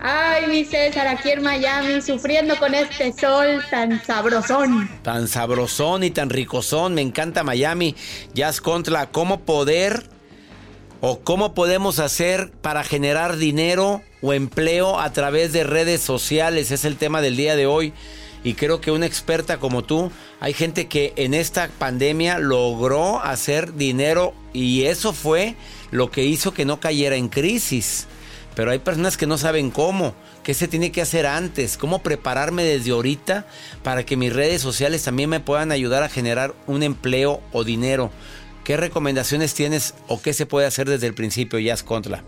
Ay, 0.00 0.46
mi 0.48 0.64
César, 0.64 1.06
aquí 1.06 1.30
en 1.30 1.42
Miami, 1.42 2.02
sufriendo 2.02 2.56
con 2.58 2.74
este 2.74 3.12
sol 3.12 3.62
tan 3.70 4.04
sabrosón. 4.04 4.88
Tan 5.02 5.28
sabrosón 5.28 6.04
y 6.04 6.10
tan 6.10 6.30
ricosón. 6.30 6.94
Me 6.94 7.00
encanta 7.00 7.42
Miami. 7.42 7.94
Jazz 8.34 8.60
Contra, 8.60 9.10
¿cómo 9.10 9.40
poder 9.40 10.08
o 11.00 11.20
cómo 11.20 11.54
podemos 11.54 11.98
hacer 11.98 12.50
para 12.60 12.84
generar 12.84 13.36
dinero 13.36 14.02
o 14.20 14.32
empleo 14.32 14.98
a 14.98 15.12
través 15.12 15.52
de 15.52 15.64
redes 15.64 16.02
sociales? 16.02 16.70
Es 16.70 16.84
el 16.84 16.96
tema 16.96 17.22
del 17.22 17.36
día 17.36 17.56
de 17.56 17.66
hoy. 17.66 17.92
Y 18.42 18.54
creo 18.54 18.82
que 18.82 18.90
una 18.90 19.06
experta 19.06 19.58
como 19.58 19.84
tú, 19.84 20.12
hay 20.38 20.52
gente 20.52 20.86
que 20.86 21.14
en 21.16 21.32
esta 21.32 21.68
pandemia 21.78 22.38
logró 22.38 23.22
hacer 23.22 23.74
dinero 23.74 24.34
y 24.52 24.82
eso 24.82 25.14
fue 25.14 25.54
lo 25.90 26.10
que 26.10 26.24
hizo 26.24 26.52
que 26.52 26.66
no 26.66 26.78
cayera 26.78 27.16
en 27.16 27.28
crisis. 27.28 28.06
Pero 28.54 28.70
hay 28.70 28.78
personas 28.78 29.16
que 29.16 29.26
no 29.26 29.38
saben 29.38 29.70
cómo, 29.70 30.14
qué 30.42 30.54
se 30.54 30.68
tiene 30.68 30.92
que 30.92 31.02
hacer 31.02 31.26
antes, 31.26 31.76
cómo 31.76 32.02
prepararme 32.02 32.62
desde 32.62 32.92
ahorita 32.92 33.46
para 33.82 34.04
que 34.06 34.16
mis 34.16 34.32
redes 34.32 34.62
sociales 34.62 35.02
también 35.02 35.30
me 35.30 35.40
puedan 35.40 35.72
ayudar 35.72 36.02
a 36.02 36.08
generar 36.08 36.54
un 36.66 36.82
empleo 36.82 37.40
o 37.52 37.64
dinero. 37.64 38.10
¿Qué 38.62 38.76
recomendaciones 38.76 39.54
tienes 39.54 39.94
o 40.06 40.22
qué 40.22 40.32
se 40.32 40.46
puede 40.46 40.66
hacer 40.66 40.88
desde 40.88 41.06
el 41.06 41.14
principio, 41.14 41.58
Jazz 41.58 41.82
Contra? 41.82 42.22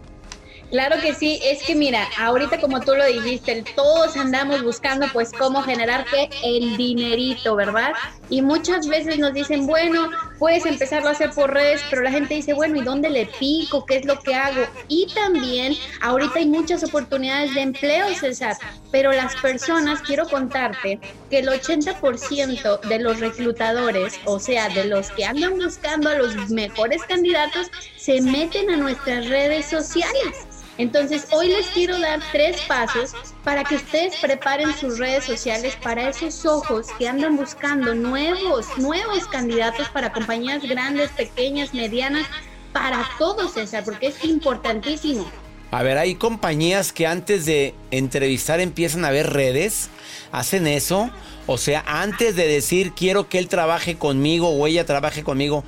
Claro 0.71 1.01
que 1.01 1.15
sí, 1.15 1.39
es 1.45 1.63
que 1.63 1.77
mira, 1.77 2.09
ahorita 2.19 2.61
como 2.61 2.81
tú 2.81 2.95
lo 2.97 3.07
dijiste, 3.07 3.65
todos 3.77 4.17
andamos 4.17 4.65
buscando 4.65 5.07
pues 5.13 5.31
cómo 5.33 5.63
generar 5.63 6.05
que 6.07 6.29
el 6.43 6.77
dinerito, 6.77 7.55
¿verdad? 7.55 7.93
Y 8.31 8.43
muchas 8.43 8.89
veces 8.89 9.19
nos 9.19 9.33
dicen, 9.33 9.67
bueno, 9.67 10.11
puedes 10.39 10.67
empezarlo 10.67 11.09
a 11.09 11.13
hacer 11.13 11.31
por 11.31 11.53
redes, 11.53 11.83
pero 11.91 12.03
la 12.03 12.11
gente 12.11 12.35
dice, 12.35 12.53
bueno, 12.53 12.77
¿y 12.77 12.83
dónde 12.83 13.11
le 13.11 13.27
pico? 13.27 13.85
¿Qué 13.87 13.97
es 13.97 14.05
lo 14.05 14.19
que 14.21 14.35
hago? 14.35 14.63
Y 14.89 15.07
también 15.15 15.75
ahorita 16.01 16.39
hay 16.39 16.47
muchas 16.47 16.85
oportunidades 16.85 17.55
de 17.55 17.63
empleo, 17.63 18.15
César, 18.15 18.57
pero 18.91 19.13
las 19.13 19.35
personas, 19.37 20.03
quiero 20.03 20.29
contarte 20.29 21.01
que 21.31 21.39
el 21.39 21.49
80% 21.49 22.81
de 22.81 22.99
los 22.99 23.21
reclutadores, 23.21 24.21
o 24.25 24.39
sea, 24.39 24.69
de 24.69 24.85
los 24.85 25.11
que 25.11 25.25
andan 25.25 25.57
buscando 25.57 26.11
a 26.11 26.15
los 26.15 26.51
mejores 26.51 27.03
candidatos, 27.05 27.71
se 27.97 28.21
meten 28.21 28.71
a 28.71 28.77
nuestras 28.77 29.29
redes 29.29 29.67
sociales. 29.67 30.47
Entonces, 30.79 31.27
hoy 31.31 31.49
les 31.49 31.67
quiero 31.69 31.99
dar 31.99 32.21
tres 32.33 32.61
pasos 32.69 33.13
para 33.45 33.65
que 33.65 33.77
ustedes 33.77 34.17
preparen 34.17 34.75
sus 34.77 34.99
redes 34.99 35.25
sociales 35.25 35.77
para 35.83 36.11
esos 36.11 36.45
ojos 36.45 36.89
que 36.99 37.09
andan 37.09 37.37
buscando 37.37 37.95
nuevos, 37.95 38.67
nuevos 38.77 39.27
candidatos 39.27 39.89
para 39.89 40.13
compañías 40.13 40.63
grandes, 40.63 41.11
pequeñas, 41.13 41.73
medianas, 41.73 42.27
para 42.73 43.09
todos, 43.19 43.55
César, 43.55 43.85
porque 43.85 44.09
es 44.09 44.23
importantísimo. 44.23 45.27
A 45.71 45.83
ver, 45.83 45.97
hay 45.97 46.15
compañías 46.15 46.93
que 46.93 47.07
antes 47.07 47.47
de 47.47 47.75
entrevistar 47.91 48.61
empiezan 48.61 49.05
a 49.05 49.11
ver 49.11 49.33
redes, 49.33 49.89
hacen 50.31 50.67
eso. 50.67 51.11
O 51.47 51.57
sea, 51.59 51.83
antes 51.87 52.37
de 52.37 52.47
decir 52.47 52.93
quiero 52.93 53.29
que 53.29 53.39
él 53.39 53.49
trabaje 53.49 53.97
conmigo 53.97 54.51
o 54.51 54.67
ella 54.67 54.85
trabaje 54.85 55.25
conmigo, 55.25 55.65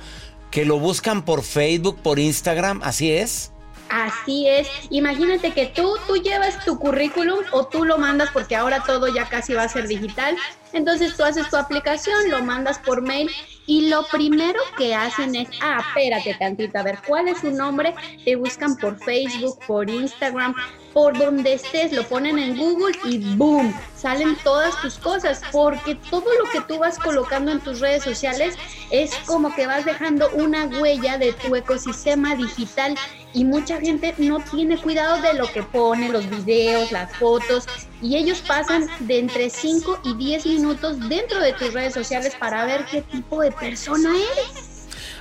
que 0.51 0.65
lo 0.65 0.79
buscan 0.79 1.25
por 1.25 1.43
Facebook, 1.43 1.97
por 2.01 2.19
Instagram, 2.19 2.81
así 2.83 3.11
es. 3.11 3.51
Así 3.89 4.47
es. 4.47 4.67
Imagínate 4.89 5.51
que 5.51 5.67
tú, 5.67 5.95
tú 6.07 6.17
llevas 6.17 6.63
tu 6.63 6.77
currículum 6.77 7.39
o 7.51 7.65
tú 7.67 7.85
lo 7.85 7.97
mandas 7.97 8.29
porque 8.31 8.55
ahora 8.55 8.83
todo 8.85 9.07
ya 9.07 9.27
casi 9.27 9.53
va 9.53 9.63
a 9.63 9.69
ser 9.69 9.87
digital. 9.87 10.37
Entonces 10.73 11.17
tú 11.17 11.23
haces 11.23 11.49
tu 11.49 11.57
aplicación, 11.57 12.29
lo 12.29 12.43
mandas 12.43 12.77
por 12.79 13.01
mail 13.01 13.29
y 13.65 13.89
lo 13.89 14.03
primero 14.07 14.59
que 14.77 14.95
hacen 14.95 15.35
es, 15.35 15.47
ah, 15.61 15.83
espérate 15.87 16.35
tantito, 16.35 16.77
a 16.77 16.83
ver, 16.83 16.99
¿cuál 17.07 17.27
es 17.27 17.39
su 17.39 17.51
nombre? 17.51 17.93
Te 18.23 18.35
buscan 18.35 18.75
por 18.77 18.97
Facebook, 18.97 19.59
por 19.65 19.89
Instagram, 19.89 20.55
por 20.93 21.17
donde 21.17 21.53
estés, 21.53 21.91
lo 21.91 22.03
ponen 22.03 22.39
en 22.39 22.57
Google 22.57 22.97
y 23.03 23.35
boom, 23.35 23.73
salen 23.95 24.35
todas 24.43 24.79
tus 24.81 24.97
cosas, 24.97 25.41
porque 25.51 25.95
todo 26.09 26.25
lo 26.39 26.49
que 26.51 26.61
tú 26.61 26.79
vas 26.79 26.97
colocando 26.97 27.51
en 27.51 27.59
tus 27.59 27.79
redes 27.79 28.03
sociales 28.03 28.55
es 28.91 29.13
como 29.25 29.53
que 29.53 29.67
vas 29.67 29.85
dejando 29.85 30.29
una 30.33 30.65
huella 30.65 31.17
de 31.17 31.33
tu 31.33 31.55
ecosistema 31.55 32.35
digital 32.35 32.95
y 33.33 33.45
mucha 33.45 33.79
gente 33.79 34.13
no 34.17 34.39
tiene 34.39 34.77
cuidado 34.77 35.21
de 35.21 35.33
lo 35.33 35.51
que 35.51 35.63
pone, 35.63 36.09
los 36.09 36.29
videos, 36.29 36.91
las 36.91 37.15
fotos, 37.15 37.65
y 38.01 38.15
ellos 38.15 38.43
pasan 38.47 38.87
de 38.99 39.19
entre 39.19 39.49
5 39.49 40.01
y 40.03 40.15
10 40.15 40.45
minutos 40.45 41.09
dentro 41.09 41.39
de 41.39 41.53
tus 41.53 41.73
redes 41.73 41.93
sociales 41.93 42.35
para 42.39 42.65
ver 42.65 42.85
qué 42.89 43.01
tipo 43.01 43.41
de 43.41 43.51
persona 43.51 44.09
eres. 44.09 44.69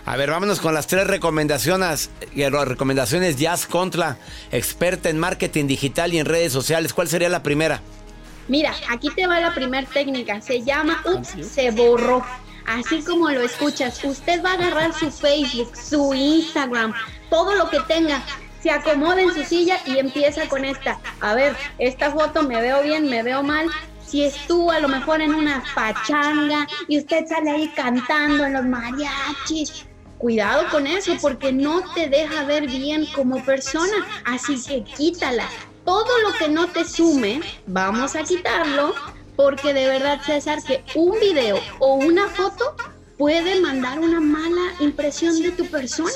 A 0.05 0.17
ver, 0.17 0.31
vámonos 0.31 0.61
con 0.61 0.73
las 0.73 0.87
tres 0.87 1.07
recomendaciones. 1.07 2.11
Eh, 2.35 2.49
recomendaciones 2.49 3.37
Jazz 3.37 3.67
Contra, 3.67 4.17
experta 4.51 5.11
en 5.11 5.19
marketing 5.19 5.67
digital 5.67 6.15
y 6.15 6.19
en 6.19 6.25
redes 6.25 6.51
sociales. 6.51 6.95
¿Cuál 6.95 7.09
sería 7.09 7.29
la 7.29 7.43
primera? 7.43 7.83
Mira, 8.49 8.75
aquí 8.89 9.11
te 9.11 9.27
va 9.27 9.39
la 9.39 9.55
primera 9.55 9.87
técnica. 9.87 10.41
Se 10.41 10.63
llama 10.63 11.03
Ups, 11.05 11.35
se 11.47 11.71
borró. 11.73 12.25
Así 12.69 13.01
como 13.03 13.31
lo 13.31 13.41
escuchas, 13.41 14.05
usted 14.05 14.45
va 14.45 14.51
a 14.51 14.55
agarrar 14.55 14.93
su 14.93 15.11
Facebook, 15.11 15.75
su 15.75 16.13
Instagram, 16.13 16.93
todo 17.31 17.55
lo 17.55 17.71
que 17.71 17.81
tenga, 17.89 18.23
se 18.63 18.71
acomoda 18.71 19.23
en 19.23 19.33
su 19.33 19.43
silla 19.43 19.79
y 19.87 19.97
empieza 19.97 20.47
con 20.51 20.67
esta. 20.67 21.01
A 21.21 21.35
ver, 21.35 21.57
esta 21.79 22.11
foto 22.11 22.43
me 22.43 22.61
veo 22.61 22.83
bien, 22.83 23.09
me 23.09 23.23
veo 23.23 23.43
mal. 23.43 23.69
Si 24.07 24.23
estuvo 24.23 24.71
a 24.71 24.81
lo 24.81 24.89
mejor 24.89 25.23
en 25.23 25.35
una 25.35 25.65
pachanga 25.75 26.67
y 26.89 26.99
usted 26.99 27.27
sale 27.27 27.51
ahí 27.51 27.69
cantando 27.75 28.45
en 28.45 28.53
los 28.53 28.67
mariachis, 28.67 29.87
cuidado 30.19 30.65
con 30.71 30.87
eso 30.87 31.17
porque 31.23 31.51
no 31.51 31.81
te 31.95 32.11
deja 32.11 32.45
ver 32.45 32.67
bien 32.67 33.07
como 33.15 33.43
persona. 33.47 34.07
Así 34.27 34.63
que 34.63 34.85
quítala. 34.85 35.49
Todo 35.87 36.19
lo 36.23 36.35
que 36.35 36.51
no 36.51 36.67
te 36.67 36.85
sume, 36.85 37.41
vamos 37.67 38.15
a 38.15 38.23
quitarlo 38.25 38.95
porque 39.39 39.73
de 39.73 39.87
verdad, 39.87 40.21
César, 40.27 40.59
que 40.65 40.83
un 40.97 41.13
video 41.21 41.61
o 41.79 41.95
una 41.95 42.29
foto 42.29 42.75
puede 43.17 43.61
mandar 43.61 44.01
una 44.01 44.21
mala 44.21 44.75
impresión 44.81 45.41
de 45.41 45.53
tu 45.53 45.65
persona. 45.67 46.11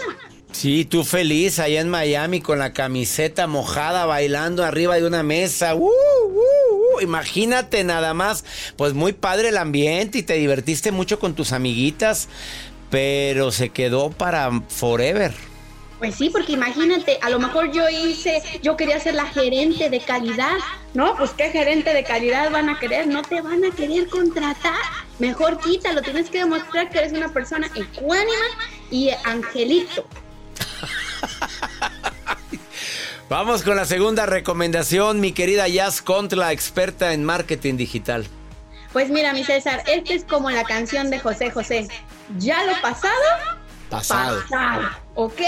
Sí, 0.50 0.84
tú 0.84 1.04
feliz 1.04 1.60
allá 1.60 1.80
en 1.80 1.88
Miami 1.88 2.40
con 2.40 2.58
la 2.58 2.72
camiseta 2.72 3.46
mojada 3.46 4.06
bailando 4.06 4.64
arriba 4.64 4.96
de 4.96 5.06
una 5.06 5.22
mesa. 5.22 5.76
¡Uh, 5.76 5.86
uh, 5.86 6.96
uh! 6.96 7.00
Imagínate 7.00 7.84
nada 7.84 8.12
más. 8.12 8.44
Pues 8.76 8.92
muy 8.92 9.12
padre 9.12 9.50
el 9.50 9.56
ambiente 9.56 10.18
y 10.18 10.22
te 10.24 10.34
divertiste 10.34 10.90
mucho 10.90 11.20
con 11.20 11.36
tus 11.36 11.52
amiguitas, 11.52 12.28
pero 12.90 13.52
se 13.52 13.68
quedó 13.68 14.10
para 14.10 14.50
forever. 14.68 15.32
Pues 16.02 16.16
sí, 16.16 16.30
porque 16.30 16.50
imagínate, 16.54 17.20
a 17.22 17.30
lo 17.30 17.38
mejor 17.38 17.70
yo 17.70 17.88
hice, 17.88 18.42
yo 18.60 18.76
quería 18.76 18.98
ser 18.98 19.14
la 19.14 19.26
gerente 19.26 19.88
de 19.88 20.00
calidad, 20.00 20.56
¿no? 20.94 21.14
Pues 21.16 21.30
qué 21.30 21.50
gerente 21.50 21.94
de 21.94 22.02
calidad 22.02 22.50
van 22.50 22.68
a 22.68 22.80
querer, 22.80 23.06
no 23.06 23.22
te 23.22 23.40
van 23.40 23.64
a 23.64 23.70
querer 23.70 24.08
contratar. 24.08 24.74
Mejor 25.20 25.60
quítalo, 25.60 26.02
tienes 26.02 26.28
que 26.28 26.38
demostrar 26.38 26.90
que 26.90 26.98
eres 26.98 27.12
una 27.12 27.28
persona 27.28 27.70
ecuánima 27.76 28.46
y 28.90 29.10
angelito. 29.22 30.04
Vamos 33.28 33.62
con 33.62 33.76
la 33.76 33.84
segunda 33.84 34.26
recomendación, 34.26 35.20
mi 35.20 35.30
querida 35.30 35.68
Jazz 35.68 36.02
Contra, 36.02 36.50
experta 36.50 37.12
en 37.12 37.22
marketing 37.22 37.76
digital. 37.76 38.26
Pues 38.92 39.08
mira, 39.08 39.32
mi 39.34 39.44
César, 39.44 39.84
esta 39.86 40.14
es 40.14 40.24
como 40.24 40.50
la 40.50 40.64
canción 40.64 41.10
de 41.10 41.20
José 41.20 41.52
José. 41.52 41.86
Ya 42.38 42.64
lo 42.64 42.72
pasado, 42.80 43.14
pasado. 43.88 44.42
Pasado, 44.42 44.90
¿ok? 45.14 45.40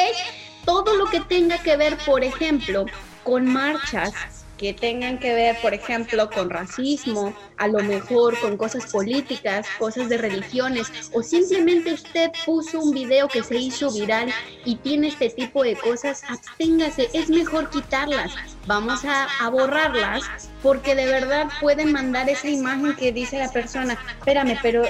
Todo 0.65 0.97
lo 0.97 1.07
que 1.07 1.21
tenga 1.21 1.59
que 1.59 1.77
ver, 1.77 1.97
por 1.99 2.25
ejemplo, 2.25 2.87
con 3.23 3.47
marchas, 3.47 4.13
que 4.57 4.73
tengan 4.73 5.19
que 5.19 5.35
ver, 5.35 5.57
por 5.61 5.75
ejemplo, 5.75 6.31
con 6.31 6.49
racismo, 6.49 7.35
a 7.57 7.67
lo 7.67 7.81
mejor 7.81 8.39
con 8.41 8.57
cosas 8.57 8.91
políticas, 8.91 9.67
cosas 9.79 10.09
de 10.09 10.17
religiones, 10.17 10.91
o 11.13 11.23
simplemente 11.23 11.93
usted 11.93 12.31
puso 12.45 12.81
un 12.81 12.93
video 12.93 13.29
que 13.29 13.43
se 13.43 13.57
hizo 13.57 13.91
viral 13.91 14.33
y 14.65 14.77
tiene 14.77 15.09
este 15.09 15.31
tipo 15.31 15.63
de 15.65 15.77
cosas, 15.77 16.23
absténgase, 16.29 17.09
es 17.13 17.31
mejor 17.31 17.71
quitarlas. 17.71 18.33
Vamos 18.67 19.05
a, 19.05 19.29
borrarlas 19.51 20.25
porque 20.63 20.95
de 20.95 21.07
verdad 21.07 21.49
pueden 21.61 21.93
mandar 21.93 22.29
esa 22.29 22.49
imagen 22.49 22.97
que 22.97 23.13
dice 23.13 23.39
la 23.39 23.53
persona, 23.53 23.99
espérame, 24.19 24.59
pero 24.63 24.85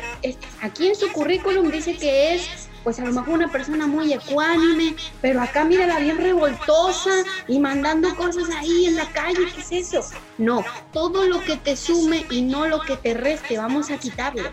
aquí 0.60 0.88
en 0.88 0.94
su 0.94 1.10
currículum 1.12 1.70
dice 1.70 1.96
que 1.96 2.34
es 2.34 2.63
pues 2.84 3.00
a 3.00 3.04
lo 3.04 3.12
mejor 3.12 3.30
una 3.30 3.50
persona 3.50 3.86
muy 3.86 4.12
ecuánime, 4.12 4.94
pero 5.20 5.40
acá 5.40 5.64
mírala 5.64 5.98
bien 5.98 6.18
revoltosa 6.18 7.24
y 7.48 7.58
mandando 7.58 8.14
cosas 8.14 8.44
ahí 8.56 8.86
en 8.86 8.96
la 8.96 9.10
calle, 9.10 9.38
¿qué 9.54 9.60
es 9.62 9.72
eso? 9.88 10.04
No, 10.36 10.62
todo 10.92 11.26
lo 11.26 11.40
que 11.40 11.56
te 11.56 11.76
sume 11.76 12.26
y 12.30 12.42
no 12.42 12.66
lo 12.66 12.82
que 12.82 12.96
te 12.96 13.14
reste, 13.14 13.56
vamos 13.56 13.90
a 13.90 13.96
quitarlo. 13.96 14.44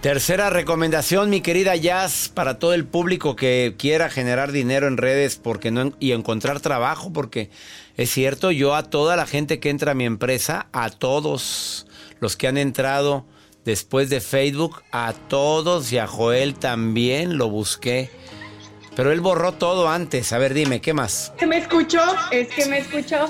Tercera 0.00 0.48
recomendación, 0.48 1.28
mi 1.28 1.40
querida 1.40 1.74
Jazz, 1.74 2.30
para 2.32 2.60
todo 2.60 2.72
el 2.72 2.86
público 2.86 3.34
que 3.34 3.74
quiera 3.76 4.08
generar 4.08 4.52
dinero 4.52 4.86
en 4.86 4.96
redes 4.96 5.36
porque 5.36 5.72
no, 5.72 5.92
y 5.98 6.12
encontrar 6.12 6.60
trabajo, 6.60 7.12
porque 7.12 7.50
es 7.96 8.08
cierto, 8.08 8.52
yo 8.52 8.76
a 8.76 8.84
toda 8.84 9.16
la 9.16 9.26
gente 9.26 9.58
que 9.58 9.70
entra 9.70 9.92
a 9.92 9.94
mi 9.96 10.04
empresa, 10.04 10.68
a 10.72 10.90
todos 10.90 11.88
los 12.20 12.36
que 12.36 12.46
han 12.46 12.58
entrado, 12.58 13.26
después 13.68 14.08
de 14.08 14.22
Facebook, 14.22 14.82
a 14.92 15.12
todos 15.12 15.92
y 15.92 15.98
a 15.98 16.06
Joel 16.06 16.54
también 16.54 17.36
lo 17.36 17.50
busqué. 17.50 18.10
Pero 18.96 19.12
él 19.12 19.20
borró 19.20 19.52
todo 19.52 19.90
antes. 19.90 20.32
A 20.32 20.38
ver, 20.38 20.54
dime, 20.54 20.80
¿qué 20.80 20.94
más? 20.94 21.34
¿Me 21.46 21.58
escuchó? 21.58 22.00
Es 22.30 22.48
que 22.48 22.64
me 22.64 22.78
escuchó. 22.78 23.28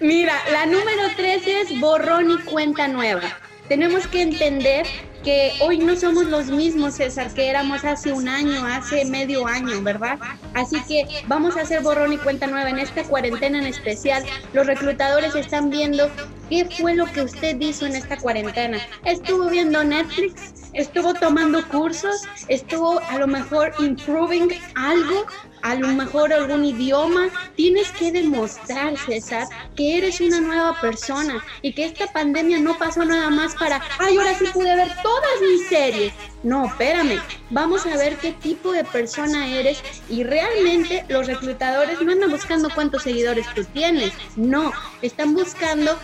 Mira, 0.00 0.34
la 0.52 0.66
número 0.66 1.04
tres 1.16 1.46
es 1.46 1.80
borrón 1.80 2.30
y 2.30 2.36
cuenta 2.44 2.88
nueva. 2.88 3.22
Tenemos 3.68 4.06
que 4.06 4.20
entender 4.20 4.86
que 5.22 5.52
hoy 5.60 5.78
no 5.78 5.96
somos 5.96 6.26
los 6.26 6.46
mismos, 6.46 6.94
César, 6.94 7.32
que 7.32 7.48
éramos 7.48 7.84
hace 7.84 8.12
un 8.12 8.28
año, 8.28 8.64
hace 8.66 9.04
medio 9.04 9.46
año, 9.46 9.82
¿verdad? 9.82 10.18
Así 10.54 10.80
que 10.88 11.06
vamos 11.26 11.56
a 11.56 11.62
hacer 11.62 11.82
borrón 11.82 12.12
y 12.12 12.18
cuenta 12.18 12.46
nueva 12.46 12.70
en 12.70 12.78
esta 12.78 13.04
cuarentena 13.04 13.58
en 13.58 13.66
especial. 13.66 14.24
Los 14.52 14.66
reclutadores 14.66 15.34
están 15.34 15.70
viendo 15.70 16.10
qué 16.48 16.64
fue 16.64 16.94
lo 16.94 17.06
que 17.06 17.22
usted 17.22 17.60
hizo 17.60 17.86
en 17.86 17.96
esta 17.96 18.16
cuarentena. 18.16 18.78
Estuvo 19.04 19.48
viendo 19.48 19.84
Netflix, 19.84 20.54
estuvo 20.72 21.14
tomando 21.14 21.66
cursos, 21.68 22.26
estuvo 22.48 23.00
a 23.00 23.18
lo 23.18 23.26
mejor 23.26 23.72
improving 23.78 24.48
algo, 24.74 25.26
a 25.62 25.74
lo 25.74 25.88
mejor 25.88 26.32
algún 26.32 26.64
idioma. 26.64 27.28
Tienes 27.56 27.90
que 27.92 28.12
demostrar, 28.12 28.96
César, 28.98 29.48
que 29.76 29.98
eres 29.98 30.20
una 30.20 30.40
nueva 30.40 30.80
persona 30.80 31.42
y 31.62 31.72
que 31.72 31.84
esta 31.84 32.06
pandemia 32.06 32.58
no 32.58 32.78
pasó 32.78 33.04
nada 33.04 33.30
más 33.30 33.54
para, 33.54 33.82
ay, 33.98 34.16
ahora 34.16 34.34
sí 34.34 34.46
pude 34.52 34.74
ver 34.74 34.90
todas 35.02 35.40
mis 35.40 35.68
series. 35.68 36.12
No, 36.42 36.66
espérame, 36.66 37.20
vamos 37.50 37.84
a 37.84 37.96
ver 37.98 38.16
qué 38.16 38.32
tipo 38.32 38.72
de 38.72 38.84
persona 38.84 39.46
eres 39.48 39.82
y 40.08 40.24
realmente 40.24 41.04
los 41.08 41.26
reclutadores 41.26 42.00
no 42.00 42.12
andan 42.12 42.30
buscando 42.30 42.70
cuántos 42.74 43.02
seguidores 43.02 43.46
tú 43.54 43.64
tienes, 43.64 44.14
no, 44.36 44.72
están 45.02 45.34
buscando 45.34 45.98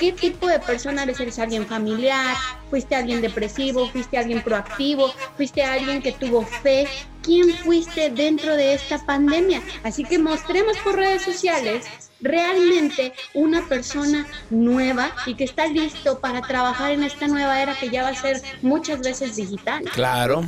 qué 0.00 0.12
tipo 0.12 0.48
de 0.48 0.58
persona 0.58 1.02
eres. 1.02 1.20
¿Eres 1.20 1.38
alguien 1.38 1.66
familiar? 1.66 2.34
¿Fuiste 2.70 2.96
alguien 2.96 3.20
depresivo? 3.20 3.88
¿Fuiste 3.90 4.16
alguien 4.16 4.42
proactivo? 4.42 5.12
¿Fuiste 5.36 5.62
alguien 5.62 6.00
que 6.00 6.12
tuvo 6.12 6.42
fe? 6.42 6.88
¿Quién 7.22 7.50
fuiste 7.50 8.08
dentro 8.08 8.56
de 8.56 8.72
esta 8.72 9.04
pandemia? 9.04 9.60
Así 9.84 10.04
que 10.04 10.18
mostremos 10.18 10.78
por 10.78 10.96
redes 10.96 11.22
sociales 11.22 11.86
realmente 12.22 13.12
una 13.34 13.66
persona 13.68 14.26
nueva 14.48 15.12
y 15.26 15.34
que 15.34 15.44
está 15.44 15.66
listo 15.66 16.20
para 16.20 16.40
trabajar 16.40 16.92
en 16.92 17.02
esta 17.02 17.28
nueva 17.28 17.62
era 17.62 17.74
que 17.78 17.90
ya 17.90 18.02
va 18.02 18.08
a 18.08 18.14
ser 18.14 18.40
muchas 18.62 19.00
veces 19.00 19.36
digital. 19.36 19.84
Claro. 19.92 20.44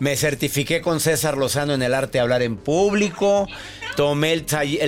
Me 0.00 0.16
certifiqué 0.16 0.80
con 0.80 0.98
César 0.98 1.36
Lozano 1.36 1.72
en 1.72 1.82
el 1.82 1.94
arte 1.94 2.18
de 2.18 2.20
hablar 2.20 2.42
en 2.42 2.56
público. 2.56 3.46
Tomé 3.96 4.32
el, 4.32 4.44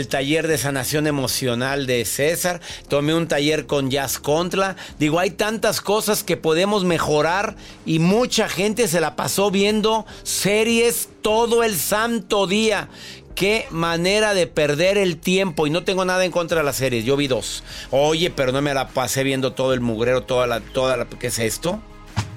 taller 0.08 0.48
de 0.48 0.58
sanación 0.58 1.06
emocional 1.06 1.86
de 1.86 2.04
César. 2.04 2.60
Tomé 2.88 3.14
un 3.14 3.28
taller 3.28 3.66
con 3.66 3.88
Jazz 3.88 4.18
Contra. 4.18 4.74
Digo, 4.98 5.20
hay 5.20 5.30
tantas 5.30 5.80
cosas 5.80 6.24
que 6.24 6.36
podemos 6.36 6.84
mejorar 6.84 7.54
y 7.84 8.00
mucha 8.00 8.48
gente 8.48 8.88
se 8.88 9.00
la 9.00 9.14
pasó 9.14 9.52
viendo 9.52 10.06
series 10.24 11.08
todo 11.22 11.62
el 11.62 11.76
santo 11.76 12.48
día. 12.48 12.88
Qué 13.36 13.66
manera 13.70 14.34
de 14.34 14.48
perder 14.48 14.98
el 14.98 15.18
tiempo. 15.18 15.68
Y 15.68 15.70
no 15.70 15.84
tengo 15.84 16.04
nada 16.04 16.24
en 16.24 16.32
contra 16.32 16.58
de 16.58 16.64
las 16.64 16.76
series. 16.76 17.04
Yo 17.04 17.16
vi 17.16 17.28
dos. 17.28 17.62
Oye, 17.92 18.30
pero 18.30 18.50
no 18.50 18.60
me 18.60 18.74
la 18.74 18.88
pasé 18.88 19.22
viendo 19.22 19.52
todo 19.52 19.72
el 19.72 19.80
mugrero, 19.80 20.24
toda 20.24 20.48
la, 20.48 20.60
toda 20.60 20.96
la. 20.96 21.04
¿Qué 21.04 21.28
es 21.28 21.38
esto? 21.38 21.80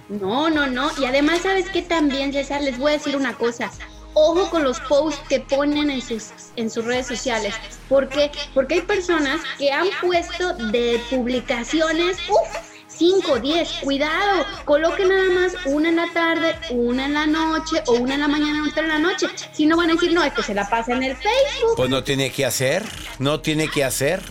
No, 0.09 0.49
no, 0.49 0.67
no. 0.67 0.91
Y 0.99 1.05
además, 1.05 1.41
¿sabes 1.43 1.69
qué 1.69 1.81
también, 1.81 2.33
César? 2.33 2.61
Les 2.61 2.77
voy 2.77 2.91
a 2.91 2.97
decir 2.97 3.15
una 3.15 3.33
cosa. 3.33 3.71
ojo 4.13 4.49
con 4.49 4.63
los 4.63 4.79
posts 4.81 5.21
que 5.29 5.39
ponen 5.39 5.89
en 5.91 6.01
sus, 6.01 6.29
en 6.55 6.69
sus 6.69 6.83
redes 6.83 7.07
sociales. 7.07 7.53
¿Por 7.87 8.09
qué? 8.09 8.31
Porque 8.53 8.75
hay 8.75 8.81
personas 8.81 9.39
que 9.57 9.71
han 9.71 9.87
puesto 10.01 10.53
de 10.53 10.99
publicaciones, 11.11 12.17
uff, 12.27 12.69
5, 12.87 13.39
10, 13.39 13.69
cuidado, 13.83 14.45
coloque 14.65 15.05
nada 15.05 15.29
más 15.29 15.53
una 15.65 15.87
en 15.87 15.95
la 15.95 16.11
tarde, 16.11 16.55
una 16.71 17.05
en 17.05 17.13
la 17.13 17.27
noche 17.27 17.81
o 17.85 17.93
una 17.93 18.15
en 18.15 18.19
la 18.19 18.27
mañana, 18.27 18.67
otra 18.67 18.81
en 18.83 18.89
la 18.89 18.99
noche. 18.99 19.27
Si 19.53 19.65
no 19.65 19.77
van 19.77 19.91
a 19.91 19.93
decir, 19.93 20.11
no, 20.11 20.21
es 20.23 20.33
que 20.33 20.43
se 20.43 20.53
la 20.53 20.67
pasa 20.67 20.91
en 20.93 21.03
el 21.03 21.15
Facebook. 21.15 21.75
Pues 21.77 21.89
no 21.89 22.03
tiene 22.03 22.31
que 22.31 22.45
hacer, 22.45 22.83
no 23.19 23.39
tiene 23.39 23.69
que 23.69 23.85
hacer. 23.85 24.21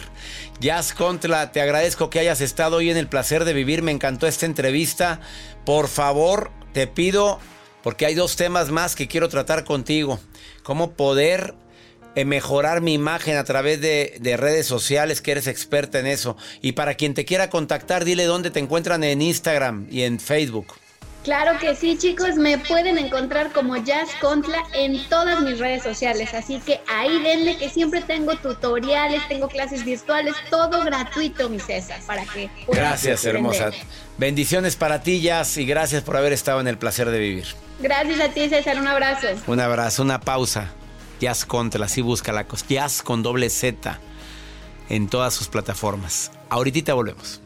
Jazz 0.61 0.93
Contra, 0.93 1.53
te 1.53 1.61
agradezco 1.61 2.11
que 2.11 2.19
hayas 2.19 2.41
estado 2.41 2.77
hoy 2.79 2.91
en 2.91 2.97
el 2.97 3.07
placer 3.07 3.45
de 3.45 3.53
vivir, 3.53 3.83
me 3.83 3.93
encantó 3.93 4.27
esta 4.27 4.45
entrevista. 4.45 5.21
Por 5.69 5.89
favor, 5.89 6.51
te 6.73 6.87
pido, 6.87 7.39
porque 7.83 8.07
hay 8.07 8.15
dos 8.15 8.37
temas 8.37 8.71
más 8.71 8.97
que 8.97 9.07
quiero 9.07 9.29
tratar 9.29 9.65
contigo. 9.65 10.19
Cómo 10.63 10.93
poder 10.93 11.55
mejorar 12.25 12.81
mi 12.81 12.95
imagen 12.95 13.37
a 13.37 13.45
través 13.45 13.79
de, 13.79 14.37
redes 14.39 14.65
sociales, 14.65 15.21
que 15.21 15.33
eres 15.33 15.47
experta 15.47 15.99
en 15.99 16.07
eso. 16.07 16.39
Y 16.63 16.73
para 16.73 16.95
quien 16.95 17.13
te 17.13 17.27
quiera 17.27 17.51
contactar, 17.51 18.07
dile 18.07 18.25
dónde 18.25 18.51
te 18.51 18.61
encuentran 18.61 19.05
en 19.05 19.21
Instagram 19.21 19.87
y 19.91 20.05
en 20.05 20.21
Facebook. 20.21 20.69
Claro 21.29 21.59
que 21.59 21.77
sí, 21.77 21.99
chicos, 21.99 22.37
me 22.37 22.57
pueden 22.57 22.97
encontrar 22.97 23.53
como 23.53 23.77
Jazz 23.77 24.09
Contla 24.19 24.65
en 24.73 25.07
todas 25.11 25.43
mis 25.43 25.59
redes 25.59 25.83
sociales, 25.83 26.33
así 26.33 26.59
que 26.59 26.81
ahí 26.89 27.23
denle 27.23 27.59
que 27.59 27.69
siempre 27.69 28.01
tengo 28.01 28.35
tutoriales, 28.37 29.21
tengo 29.29 29.47
clases 29.49 29.85
virtuales, 29.85 30.35
todo 30.49 30.83
gratuito, 30.85 31.51
mi 31.51 31.61
César, 31.61 32.01
para 32.07 32.25
que... 32.25 32.49
Gracias, 32.67 33.27
hermosa. 33.27 33.73
Bendiciones 34.17 34.75
para 34.77 35.03
ti, 35.03 35.21
Jazz, 35.21 35.59
y 35.59 35.67
gracias 35.67 36.03
por 36.03 36.17
haber 36.17 36.33
estado 36.33 36.63
en 36.63 36.67
el 36.67 36.79
placer 36.79 37.11
de 37.11 37.19
vivir. 37.19 37.45
Gracias 37.79 38.21
a 38.21 38.29
ti, 38.31 38.49
César, 38.49 38.79
un 38.79 38.89
abrazo. 38.89 39.27
Un 39.49 39.61
abrazo, 39.61 40.05
una 40.05 40.23
pausa. 40.23 40.71
Jazz 41.21 41.45
Contra, 41.45 41.85
así 41.85 42.01
busca 42.01 42.33
la 42.33 42.45
cosa. 42.45 42.65
Jazz 42.71 43.03
con 43.03 43.23
doble 43.23 43.51
Z 43.51 44.01
en 44.89 45.09
todas 45.11 45.35
sus 45.35 45.49
plataformas. 45.49 46.31
Ahorita 46.49 46.95
volvemos. 46.95 47.43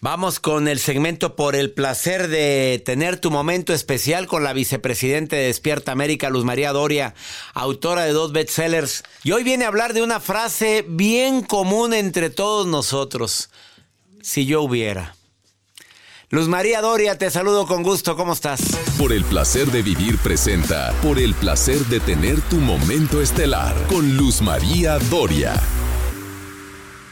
Vamos 0.00 0.38
con 0.38 0.68
el 0.68 0.78
segmento 0.78 1.34
por 1.34 1.56
el 1.56 1.72
placer 1.72 2.28
de 2.28 2.80
tener 2.86 3.18
tu 3.18 3.32
momento 3.32 3.74
especial 3.74 4.28
con 4.28 4.44
la 4.44 4.52
vicepresidente 4.52 5.34
de 5.34 5.46
Despierta 5.46 5.90
América, 5.90 6.30
Luz 6.30 6.44
María 6.44 6.72
Doria, 6.72 7.14
autora 7.52 8.04
de 8.04 8.12
dos 8.12 8.30
bestsellers. 8.30 9.02
Y 9.24 9.32
hoy 9.32 9.42
viene 9.42 9.64
a 9.64 9.68
hablar 9.68 9.94
de 9.94 10.02
una 10.02 10.20
frase 10.20 10.84
bien 10.88 11.42
común 11.42 11.94
entre 11.94 12.30
todos 12.30 12.68
nosotros. 12.68 13.50
Si 14.22 14.46
yo 14.46 14.62
hubiera. 14.62 15.16
Luz 16.30 16.46
María 16.46 16.80
Doria, 16.80 17.18
te 17.18 17.28
saludo 17.30 17.66
con 17.66 17.82
gusto, 17.82 18.14
¿cómo 18.16 18.34
estás? 18.34 18.60
Por 18.98 19.12
el 19.12 19.24
placer 19.24 19.66
de 19.72 19.82
vivir 19.82 20.18
presenta, 20.18 20.92
por 21.02 21.18
el 21.18 21.34
placer 21.34 21.78
de 21.86 21.98
tener 21.98 22.40
tu 22.42 22.56
momento 22.56 23.20
estelar 23.20 23.74
con 23.88 24.16
Luz 24.16 24.42
María 24.42 24.98
Doria. 25.10 25.60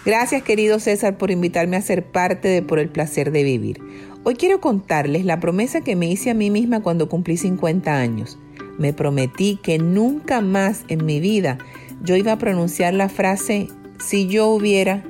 Gracias 0.07 0.45
querido 0.45 0.79
César 0.79 1.19
por 1.19 1.33
invitarme 1.33 1.77
a 1.77 1.83
ser 1.83 2.05
parte 2.05 2.47
de 2.47 2.63
Por 2.63 2.79
el 2.79 2.89
placer 2.89 3.33
de 3.33 3.43
vivir. 3.43 3.83
Hoy 4.23 4.37
quiero 4.37 4.61
contarles 4.61 5.25
la 5.25 5.41
promesa 5.41 5.81
que 5.81 5.97
me 5.97 6.07
hice 6.07 6.31
a 6.31 6.35
mí 6.35 6.49
misma 6.49 6.81
cuando 6.81 7.09
cumplí 7.09 7.37
50 7.37 7.93
años. 7.93 8.39
Me 8.79 8.93
prometí 8.93 9.59
que 9.61 9.79
nunca 9.79 10.41
más 10.41 10.85
en 10.87 11.05
mi 11.05 11.19
vida 11.19 11.59
yo 12.05 12.15
iba 12.15 12.31
a 12.31 12.39
pronunciar 12.39 12.95
la 12.95 13.09
frase 13.09 13.67
si 13.99 14.29
yo 14.29 14.47
hubiera. 14.47 15.03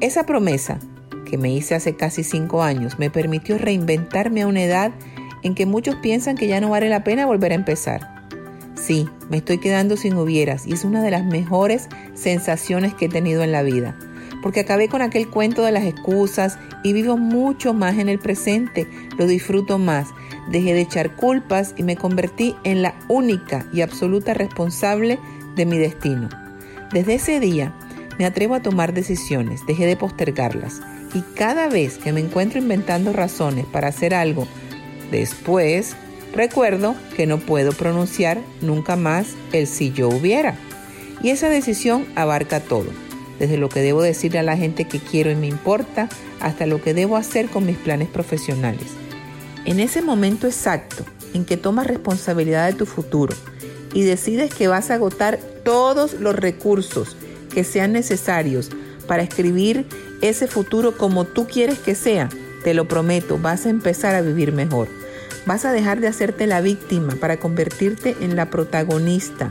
Esa 0.00 0.26
promesa 0.26 0.80
que 1.24 1.38
me 1.38 1.52
hice 1.52 1.76
hace 1.76 1.94
casi 1.94 2.24
cinco 2.24 2.64
años 2.64 2.98
me 2.98 3.10
permitió 3.10 3.56
reinventarme 3.56 4.42
a 4.42 4.48
una 4.48 4.64
edad 4.64 4.90
en 5.44 5.54
que 5.54 5.64
muchos 5.64 5.94
piensan 5.94 6.36
que 6.36 6.48
ya 6.48 6.60
no 6.60 6.70
vale 6.70 6.88
la 6.88 7.04
pena 7.04 7.24
volver 7.24 7.52
a 7.52 7.54
empezar. 7.54 8.18
Sí, 8.74 9.08
me 9.28 9.38
estoy 9.38 9.58
quedando 9.58 9.96
sin 9.96 10.16
hubieras 10.16 10.66
y 10.66 10.72
es 10.72 10.84
una 10.84 11.02
de 11.02 11.10
las 11.10 11.24
mejores 11.24 11.88
sensaciones 12.14 12.94
que 12.94 13.06
he 13.06 13.08
tenido 13.08 13.42
en 13.42 13.52
la 13.52 13.62
vida, 13.62 13.98
porque 14.48 14.60
acabé 14.60 14.88
con 14.88 15.02
aquel 15.02 15.28
cuento 15.28 15.62
de 15.62 15.72
las 15.72 15.84
excusas 15.84 16.58
y 16.82 16.94
vivo 16.94 17.18
mucho 17.18 17.74
más 17.74 17.98
en 17.98 18.08
el 18.08 18.18
presente, 18.18 18.88
lo 19.18 19.26
disfruto 19.26 19.76
más, 19.78 20.08
dejé 20.50 20.72
de 20.72 20.80
echar 20.80 21.16
culpas 21.16 21.74
y 21.76 21.82
me 21.82 21.96
convertí 21.96 22.56
en 22.64 22.80
la 22.80 22.94
única 23.08 23.66
y 23.74 23.82
absoluta 23.82 24.32
responsable 24.32 25.18
de 25.54 25.66
mi 25.66 25.76
destino. 25.76 26.30
Desde 26.94 27.16
ese 27.16 27.40
día 27.40 27.74
me 28.18 28.24
atrevo 28.24 28.54
a 28.54 28.62
tomar 28.62 28.94
decisiones, 28.94 29.66
dejé 29.66 29.84
de 29.84 29.96
postergarlas 29.96 30.80
y 31.12 31.20
cada 31.34 31.68
vez 31.68 31.98
que 31.98 32.14
me 32.14 32.20
encuentro 32.20 32.58
inventando 32.58 33.12
razones 33.12 33.66
para 33.66 33.88
hacer 33.88 34.14
algo 34.14 34.48
después, 35.10 35.94
recuerdo 36.32 36.94
que 37.18 37.26
no 37.26 37.36
puedo 37.36 37.72
pronunciar 37.72 38.40
nunca 38.62 38.96
más 38.96 39.26
el 39.52 39.66
si 39.66 39.92
yo 39.92 40.08
hubiera. 40.08 40.56
Y 41.22 41.28
esa 41.28 41.50
decisión 41.50 42.06
abarca 42.16 42.60
todo, 42.60 42.86
desde 43.38 43.56
lo 43.56 43.68
que 43.68 43.80
debo 43.80 44.02
decirle 44.02 44.38
a 44.38 44.42
la 44.42 44.56
gente 44.56 44.86
que 44.86 44.98
quiero 44.98 45.30
y 45.30 45.36
me 45.36 45.46
importa, 45.46 46.08
hasta 46.40 46.66
lo 46.66 46.82
que 46.82 46.94
debo 46.94 47.16
hacer 47.16 47.48
con 47.48 47.66
mis 47.66 47.76
planes 47.76 48.08
profesionales. 48.08 48.86
En 49.64 49.80
ese 49.80 50.02
momento 50.02 50.46
exacto 50.46 51.04
en 51.34 51.44
que 51.44 51.56
tomas 51.56 51.86
responsabilidad 51.86 52.66
de 52.66 52.78
tu 52.78 52.86
futuro 52.86 53.34
y 53.92 54.02
decides 54.02 54.54
que 54.54 54.68
vas 54.68 54.90
a 54.90 54.94
agotar 54.94 55.38
todos 55.64 56.14
los 56.14 56.34
recursos 56.34 57.16
que 57.52 57.64
sean 57.64 57.92
necesarios 57.92 58.70
para 59.06 59.22
escribir 59.22 59.86
ese 60.20 60.46
futuro 60.46 60.96
como 60.96 61.24
tú 61.24 61.46
quieres 61.46 61.78
que 61.78 61.94
sea, 61.94 62.28
te 62.64 62.74
lo 62.74 62.88
prometo, 62.88 63.38
vas 63.38 63.66
a 63.66 63.70
empezar 63.70 64.14
a 64.14 64.20
vivir 64.20 64.52
mejor. 64.52 64.88
Vas 65.46 65.64
a 65.64 65.72
dejar 65.72 66.00
de 66.00 66.08
hacerte 66.08 66.46
la 66.46 66.60
víctima 66.60 67.14
para 67.16 67.38
convertirte 67.38 68.16
en 68.20 68.36
la 68.36 68.50
protagonista. 68.50 69.50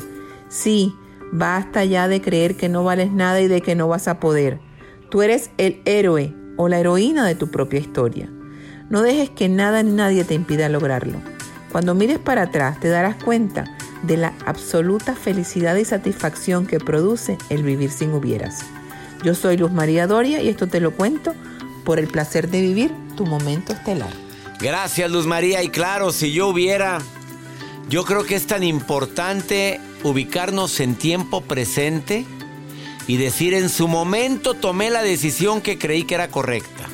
Sí, 0.50 0.94
basta 1.32 1.86
ya 1.86 2.08
de 2.08 2.22
creer 2.22 2.56
que 2.56 2.70
no 2.70 2.84
vales 2.84 3.12
nada 3.12 3.42
y 3.42 3.48
de 3.48 3.62
que 3.62 3.76
no 3.76 3.88
vas 3.88 4.08
a 4.08 4.20
poder. 4.20 4.60
Tú 5.10 5.22
eres 5.22 5.52
el 5.58 5.82
héroe 5.86 6.34
o 6.58 6.70
la 6.70 6.80
heroína 6.80 7.26
de 7.26 7.36
tu 7.36 7.50
propia 7.50 7.80
historia. 7.80 8.30
No 8.90 9.02
dejes 9.02 9.30
que 9.30 9.50
nada 9.50 9.84
ni 9.84 9.92
nadie 9.92 10.24
te 10.24 10.34
impida 10.34 10.70
lograrlo. 10.70 11.22
Cuando 11.72 11.96
mires 11.96 12.20
para 12.20 12.44
atrás 12.44 12.80
te 12.80 12.90
darás 12.90 13.22
cuenta 13.24 13.66
de 14.04 14.18
la 14.18 14.34
absoluta 14.46 15.16
felicidad 15.16 15.76
y 15.76 15.86
satisfacción 15.86 16.66
que 16.66 16.80
produce 16.80 17.38
el 17.50 17.64
vivir 17.64 17.92
sin 17.92 18.14
hubieras. 18.14 18.60
Yo 19.24 19.36
soy 19.36 19.58
Luz 19.58 19.72
María 19.72 20.08
Doria 20.08 20.42
y 20.42 20.48
esto 20.48 20.68
te 20.68 20.80
lo 20.80 20.92
cuento 20.92 21.34
por 21.84 22.00
el 22.00 22.08
placer 22.08 22.50
de 22.50 22.62
vivir 22.62 22.92
tu 23.16 23.26
momento 23.26 23.74
estelar. 23.74 24.12
Gracias 24.60 25.10
Luz 25.12 25.26
María 25.26 25.64
y 25.64 25.70
claro, 25.70 26.12
si 26.12 26.32
yo 26.32 26.48
hubiera, 26.48 27.00
yo 27.90 28.06
creo 28.06 28.24
que 28.24 28.36
es 28.36 28.48
tan 28.48 28.64
importante 28.64 29.80
ubicarnos 30.04 30.80
en 30.80 30.96
tiempo 30.96 31.42
presente 31.42 32.26
y 33.08 33.18
decir 33.18 33.54
en 33.54 33.70
su 33.70 33.88
momento 33.88 34.54
tomé 34.54 34.90
la 34.90 35.02
decisión 35.02 35.62
que 35.62 35.78
creí 35.78 36.04
que 36.04 36.16
era 36.16 36.30
correcta. 36.30 36.90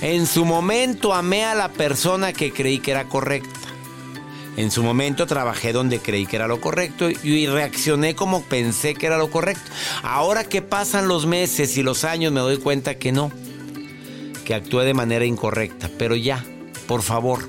En 0.00 0.26
su 0.26 0.44
momento 0.44 1.14
amé 1.14 1.44
a 1.44 1.54
la 1.54 1.68
persona 1.68 2.32
que 2.32 2.52
creí 2.52 2.80
que 2.80 2.90
era 2.90 3.08
correcta. 3.08 3.60
En 4.56 4.70
su 4.70 4.82
momento 4.82 5.26
trabajé 5.26 5.72
donde 5.72 6.00
creí 6.00 6.26
que 6.26 6.36
era 6.36 6.48
lo 6.48 6.60
correcto 6.60 7.08
y 7.08 7.46
reaccioné 7.46 8.14
como 8.14 8.42
pensé 8.42 8.94
que 8.94 9.06
era 9.06 9.16
lo 9.16 9.30
correcto. 9.30 9.70
Ahora 10.02 10.44
que 10.44 10.60
pasan 10.60 11.08
los 11.08 11.24
meses 11.24 11.76
y 11.78 11.82
los 11.82 12.04
años 12.04 12.32
me 12.32 12.40
doy 12.40 12.58
cuenta 12.58 12.96
que 12.96 13.12
no, 13.12 13.30
que 14.44 14.54
actué 14.54 14.84
de 14.84 14.92
manera 14.92 15.24
incorrecta. 15.24 15.88
Pero 15.98 16.16
ya, 16.16 16.44
por 16.86 17.02
favor, 17.02 17.48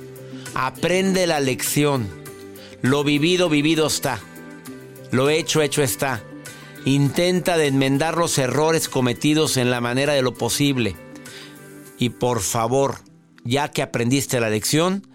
aprende 0.54 1.28
la 1.28 1.40
lección. 1.40 2.08
Lo 2.82 3.04
vivido, 3.04 3.50
vivido 3.50 3.88
está. 3.88 4.22
Lo 5.14 5.30
hecho, 5.30 5.62
hecho 5.62 5.84
está. 5.84 6.24
Intenta 6.86 7.56
de 7.56 7.68
enmendar 7.68 8.18
los 8.18 8.40
errores 8.40 8.90
cometidos 8.90 9.58
en 9.58 9.70
la 9.70 9.80
manera 9.80 10.14
de 10.14 10.24
lo 10.24 10.34
posible. 10.34 10.96
Y 12.00 12.10
por 12.10 12.42
favor, 12.42 12.96
ya 13.44 13.70
que 13.70 13.84
aprendiste 13.84 14.40
la 14.40 14.50
lección, 14.50 15.06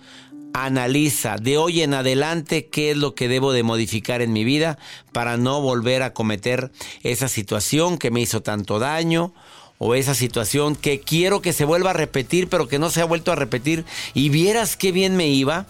analiza 0.55 1.35
de 1.35 1.59
hoy 1.59 1.83
en 1.83 1.95
adelante 1.95 2.69
qué 2.69 2.93
es 2.93 2.97
lo 2.97 3.17
que 3.17 3.27
debo 3.27 3.53
de 3.53 3.65
modificar 3.65 4.23
en 4.23 4.33
mi 4.33 4.45
vida 4.45 4.79
para 5.11 5.37
no 5.37 5.61
volver 5.61 6.05
a 6.05 6.15
cometer 6.15 6.71
esa 7.03 7.27
situación 7.27 7.99
que 7.99 8.13
me 8.13 8.21
hizo 8.21 8.41
tanto 8.41 8.79
daño 8.79 9.35
o 9.79 9.97
esa 9.97 10.15
situación 10.15 10.77
que 10.77 11.01
quiero 11.01 11.43
que 11.43 11.53
se 11.53 11.65
vuelva 11.65 11.91
a 11.91 11.95
repetir 11.95 12.49
pero 12.49 12.69
que 12.69 12.79
no 12.79 12.91
se 12.91 13.01
ha 13.01 13.05
vuelto 13.05 13.33
a 13.33 13.37
repetir 13.37 13.85
y 14.15 14.29
vieras 14.29 14.77
qué 14.77 14.93
bien 14.93 15.17
me 15.17 15.27
iba. 15.27 15.67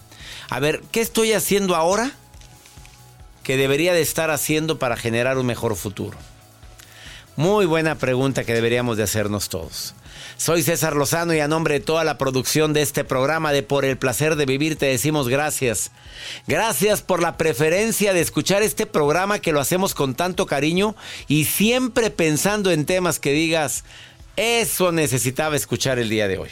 A 0.51 0.59
ver, 0.59 0.83
¿qué 0.91 1.01
estoy 1.01 1.33
haciendo 1.33 1.75
ahora 1.75 2.15
que 3.49 3.57
debería 3.57 3.93
de 3.93 4.01
estar 4.01 4.29
haciendo 4.29 4.77
para 4.77 4.95
generar 4.95 5.39
un 5.39 5.47
mejor 5.47 5.75
futuro? 5.75 6.15
Muy 7.35 7.65
buena 7.65 7.95
pregunta 7.95 8.43
que 8.43 8.53
deberíamos 8.53 8.95
de 8.95 9.01
hacernos 9.01 9.49
todos. 9.49 9.95
Soy 10.37 10.61
César 10.61 10.95
Lozano 10.95 11.33
y 11.33 11.39
a 11.39 11.47
nombre 11.47 11.73
de 11.73 11.79
toda 11.79 12.03
la 12.03 12.19
producción 12.19 12.73
de 12.73 12.83
este 12.83 13.03
programa 13.03 13.51
de 13.51 13.63
Por 13.63 13.85
el 13.85 13.97
placer 13.97 14.35
de 14.35 14.45
vivir 14.45 14.75
te 14.75 14.85
decimos 14.85 15.29
gracias. 15.29 15.89
Gracias 16.45 17.01
por 17.01 17.23
la 17.23 17.37
preferencia 17.37 18.13
de 18.13 18.21
escuchar 18.21 18.61
este 18.61 18.85
programa 18.85 19.39
que 19.39 19.51
lo 19.51 19.59
hacemos 19.59 19.95
con 19.95 20.13
tanto 20.13 20.45
cariño 20.45 20.95
y 21.27 21.45
siempre 21.45 22.11
pensando 22.11 22.69
en 22.69 22.85
temas 22.85 23.17
que 23.17 23.33
digas, 23.33 23.83
eso 24.35 24.91
necesitaba 24.91 25.55
escuchar 25.55 25.97
el 25.97 26.09
día 26.09 26.27
de 26.27 26.37
hoy. 26.37 26.49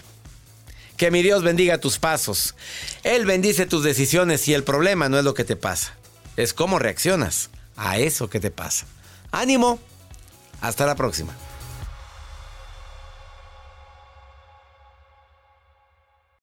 Que 0.97 1.11
mi 1.11 1.21
Dios 1.21 1.43
bendiga 1.43 1.77
tus 1.77 1.99
pasos. 1.99 2.55
Él 3.03 3.27
bendice 3.27 3.67
tus 3.67 3.83
decisiones 3.83 4.47
y 4.47 4.55
el 4.55 4.63
problema 4.63 5.09
no 5.09 5.19
es 5.19 5.23
lo 5.23 5.35
que 5.35 5.43
te 5.43 5.55
pasa, 5.55 5.95
es 6.37 6.53
cómo 6.53 6.79
reaccionas 6.79 7.49
a 7.75 7.97
eso 7.97 8.29
que 8.29 8.39
te 8.39 8.51
pasa. 8.51 8.85
Ánimo. 9.31 9.79
Hasta 10.61 10.85
la 10.85 10.95
próxima. 10.95 11.33